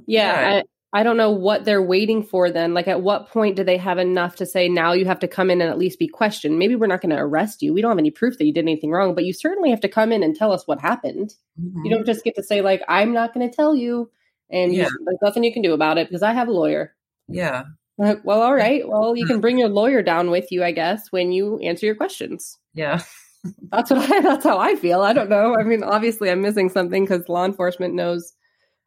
[0.06, 0.62] Yeah.
[0.94, 2.74] I, I don't know what they're waiting for then.
[2.74, 5.52] Like, at what point do they have enough to say, now you have to come
[5.52, 6.58] in and at least be questioned?
[6.58, 7.74] Maybe we're not going to arrest you.
[7.74, 9.90] We don't have any proof that you did anything wrong, but you certainly have to
[9.90, 11.36] come in and tell us what happened.
[11.62, 11.84] mhm.
[11.84, 14.10] You don't just get to say, like, I'm not going to tell you,
[14.50, 14.90] and Yeah.
[15.06, 16.94] there's nothing you can do about it because I have a lawyer.
[17.28, 17.64] yeah,
[17.98, 18.88] Like, well, all right.
[18.88, 21.96] Well, you can bring your lawyer down with you, I guess, when you answer your
[21.96, 22.58] questions.
[22.74, 23.02] yeah,
[23.72, 25.02] That's what I, that's how I feel.
[25.02, 25.56] I don't know.
[25.56, 28.34] I mean, obviously, I'm missing something because law enforcement knows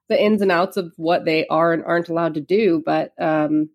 [0.09, 3.71] the ins and outs of what they are and aren't allowed to do, but um,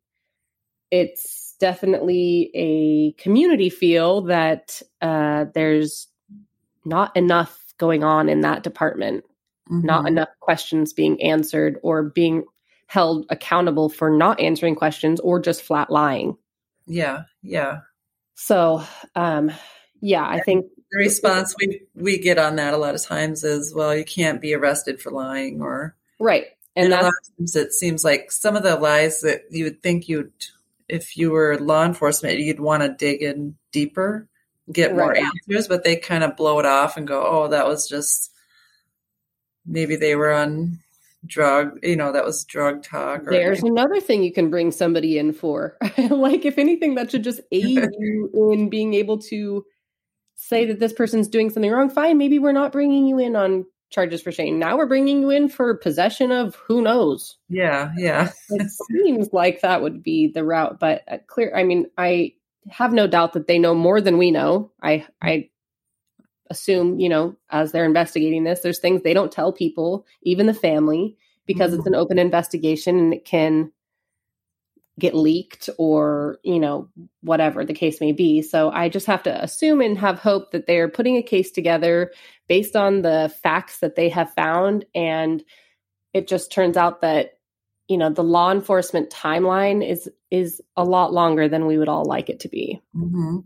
[0.91, 6.07] it's definitely a community feel that uh, there's
[6.83, 9.23] not enough going on in that department,
[9.70, 10.07] not Mhm.
[10.09, 12.43] enough questions being answered or being
[12.88, 16.38] held accountable for not answering questions or just flat lying.
[16.88, 17.80] yeah, yeah.
[18.36, 18.84] So,
[19.16, 19.51] um,
[20.01, 23.74] yeah, I think The response we we get on that a lot of times is,
[23.74, 26.45] well, you can't be arrested for lying, or right.
[26.76, 29.63] And and a lot of times it seems like some of the lies that you
[29.63, 30.32] would think you'd,
[30.89, 34.28] if you were law enforcement, you'd want to dig in deeper,
[34.72, 37.88] get more answers, but they kind of blow it off and go, oh, that was
[37.89, 38.32] just
[39.66, 40.80] maybe they were on
[41.26, 43.28] drug, you know, that was drug talk.
[43.28, 45.78] Or, There's another thing you can bring somebody in for.
[45.97, 49.66] like, if anything, that should just aid you in being able to
[50.36, 51.89] say that this person's doing something wrong.
[51.89, 54.59] Fine, maybe we're not bringing you in on charges for Shane.
[54.59, 57.38] Now we're bringing you in for possession of who knows.
[57.49, 61.55] yeah, yeah, It seems like that would be the route, but uh, clear.
[61.55, 62.34] I mean, I
[62.70, 64.72] have no doubt that they know more than we know.
[64.82, 65.49] I, I
[66.49, 70.53] assume, you know, as they're investigating this, there's things they don't tell people, even the
[70.53, 73.71] family, because it's an open investigation and it can
[74.97, 76.87] get leaked or, you know,
[77.21, 78.41] whatever the case may be.
[78.41, 82.11] So I just have to assume and have hope that they're putting a case together
[82.47, 84.85] based on the facts that they have found.
[84.95, 85.43] And
[86.13, 87.37] it just turns out that,
[87.89, 92.05] you know, the law enforcement timeline is is a lot longer than we would all
[92.05, 92.81] like it to be.
[92.93, 93.39] hmm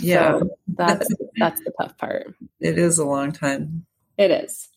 [0.00, 0.38] yeah.
[0.38, 2.34] So that's that's the tough part.
[2.60, 3.86] it is a long time.
[4.16, 4.68] It is.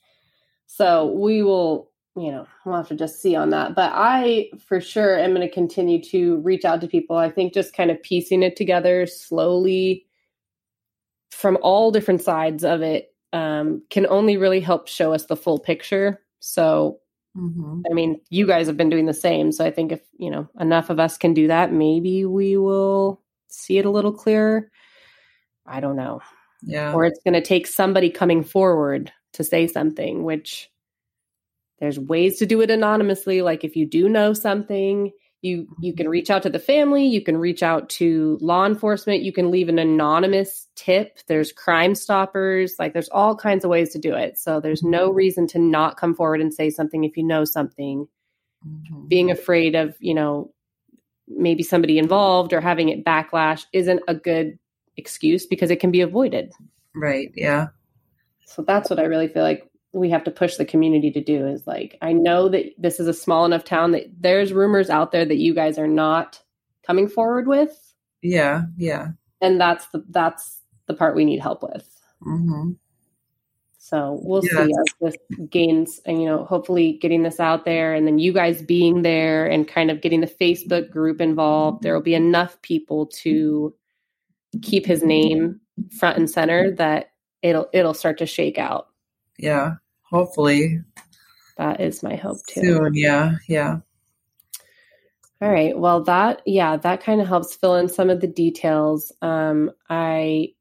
[0.65, 3.75] So we will, you know, we'll have to just see on that.
[3.75, 7.17] But I for sure am going to continue to reach out to people.
[7.17, 10.05] I think just kind of piecing it together slowly
[11.31, 15.59] from all different sides of it um, can only really help show us the full
[15.59, 16.21] picture.
[16.39, 16.99] So,
[17.35, 19.51] hmm I mean, you guys have been doing the same.
[19.51, 23.21] So I think if, you know, enough of us can do that, maybe we will
[23.49, 24.71] see it a little clearer.
[25.67, 26.21] I don't know.
[26.63, 30.71] Yeah, or it's going to take somebody coming forward to say something which
[31.79, 33.41] there's ways to do it anonymously.
[33.43, 35.11] Like if you do know something
[35.43, 39.21] you you can reach out to the family you can reach out to law enforcement
[39.21, 41.19] you can leave an anonymous tip.
[41.27, 44.39] There's crime stoppers like there's all kinds of ways to do it.
[44.39, 48.07] So there's no reason to not come forward and say something if you know something.
[48.65, 49.07] Mhm.
[49.07, 50.51] being afraid of you know
[51.27, 54.57] maybe somebody involved or having it backlash isn't a good
[54.97, 56.51] excuse because it can be avoided
[56.95, 57.31] right.
[57.35, 57.67] Yeah,
[58.45, 61.47] so that's what I really feel like we have to push the community to do
[61.47, 65.11] is like, I know that this is a small enough town that there's rumors out
[65.11, 66.41] there that you guys are not
[66.85, 67.93] coming forward with.
[68.21, 69.09] yeah, yeah.
[69.41, 71.87] And that's the, that's the part we need help with.
[72.21, 72.71] hmm
[73.77, 74.51] So we'll Yes.
[74.55, 75.15] see as this
[75.49, 79.45] gains and, you know, hopefully getting this out there and then you guys being there
[79.45, 83.73] and kind of getting the Facebook group involved, there will be enough people to
[84.61, 85.59] keep his name
[85.99, 88.87] front and center that it'll, it'll start to shake out.
[89.37, 90.81] Yeah, hopefully
[91.57, 92.61] That is my hope too.
[92.61, 92.93] soon.
[92.93, 93.77] Yeah, yeah.
[95.39, 95.77] All right.
[95.77, 99.11] Well, that yeah, that kind of helps fill in some of the details.
[99.21, 100.53] Um, I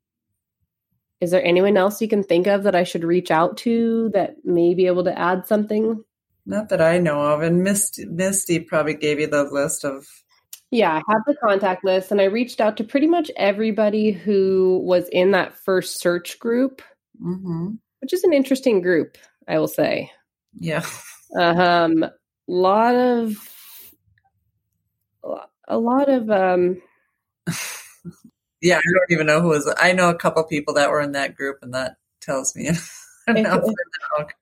[1.22, 4.37] is there anyone else you can think of that I should reach out to that
[4.45, 6.05] may be able to add something?
[6.45, 7.41] Not that I know of.
[7.41, 10.07] And Misty, Misty probably gave you the list of.
[10.70, 14.80] Yeah, I have the contact list, and I reached out to pretty much everybody who
[14.84, 16.82] was in that first search group,
[17.20, 19.16] hmm which is an interesting group,
[19.48, 20.12] I will say.
[20.58, 20.84] Yeah.
[21.36, 22.04] Um,
[22.46, 23.36] lot of
[25.68, 26.80] a lot of um
[28.60, 29.72] Yeah, I don't even know who was.
[29.78, 32.70] I know a couple people that were in that group, and that tells me.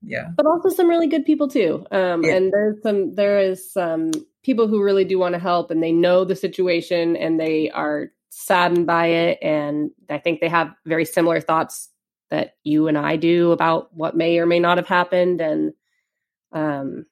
[0.03, 0.29] Yeah.
[0.37, 1.87] but also some really good people too.
[1.91, 2.35] Um, Yeah.
[2.37, 4.11] And there's some there is some
[4.45, 8.13] people who really do want to help, and they know the situation, and they are
[8.31, 11.89] saddened by it, and I think they have very similar thoughts
[12.31, 15.73] that you and I do about what may or may not have happened, and
[16.53, 17.07] um,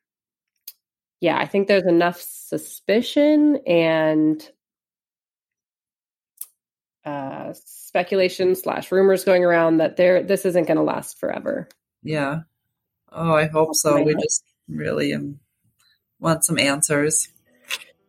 [1.20, 4.48] yeah, I think there's enough suspicion and
[7.04, 11.68] uh, speculation slash rumors going around that there this isn't going to last forever.
[12.02, 12.40] Yeah.
[13.10, 14.02] Oh, I hope so.
[14.02, 15.38] We just really um,
[16.22, 17.28] want some answers.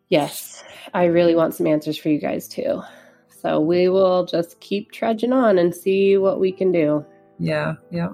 [0.08, 2.84] Yes, I really want some answers for you guys too.
[3.42, 7.06] So we will just keep trudging on and see what we can do.
[7.40, 8.10] Yeah, yeah.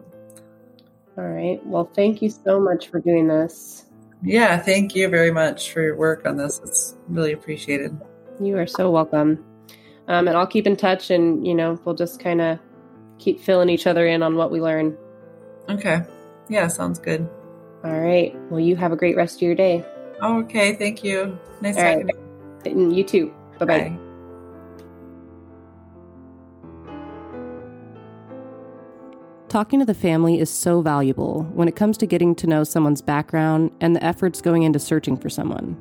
[1.17, 1.63] All right.
[1.65, 3.85] Well, thank you so much for doing this.
[4.23, 6.59] Yeah, thank you very much for your work on this.
[6.63, 7.99] It's really appreciated.
[8.39, 9.43] You are so welcome.
[10.07, 12.59] Um, and I'll keep in touch and, you know, we'll just kind of
[13.19, 14.97] keep filling each other in on what we learn.
[15.69, 16.01] Okay.
[16.47, 17.29] Yeah, sounds good.
[17.83, 18.35] All right.
[18.49, 19.85] Well, you have a great rest of your day.
[20.21, 20.75] Okay.
[20.75, 21.37] Thank you.
[21.61, 22.63] Nice All talking right.
[22.65, 22.91] to you.
[22.93, 23.33] You too.
[23.59, 23.89] Bye-bye.
[23.89, 23.97] Bye.
[29.47, 33.01] Talking to the family is so valuable when it comes to getting to know someone's
[33.01, 35.75] background and the efforts going into searching for someone.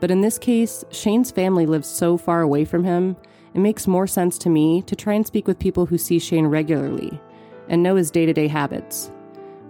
[0.00, 3.16] But in this case, Shane's family lives so far away from him,
[3.54, 6.46] it makes more sense to me to try and speak with people who see Shane
[6.46, 7.18] regularly
[7.68, 9.10] and know his day to day habits.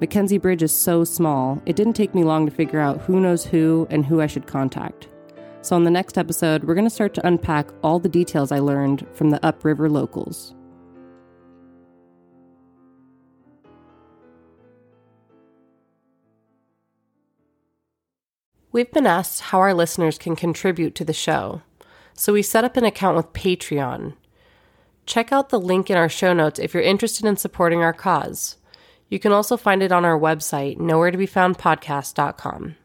[0.00, 3.44] McKenzie Bridge is so small, it didn't take me long to figure out who knows
[3.44, 5.08] who and who I should contact.
[5.60, 8.60] So, on the next episode, we're going to start to unpack all the details I
[8.60, 10.54] learned from the upriver locals.
[18.70, 21.62] We've been asked how our listeners can contribute to the show,
[22.14, 24.14] so we set up an account with Patreon.
[25.06, 28.57] Check out the link in our show notes if you're interested in supporting our cause.
[29.08, 32.76] You can also find it on our website, nowhere to be found podcast.com.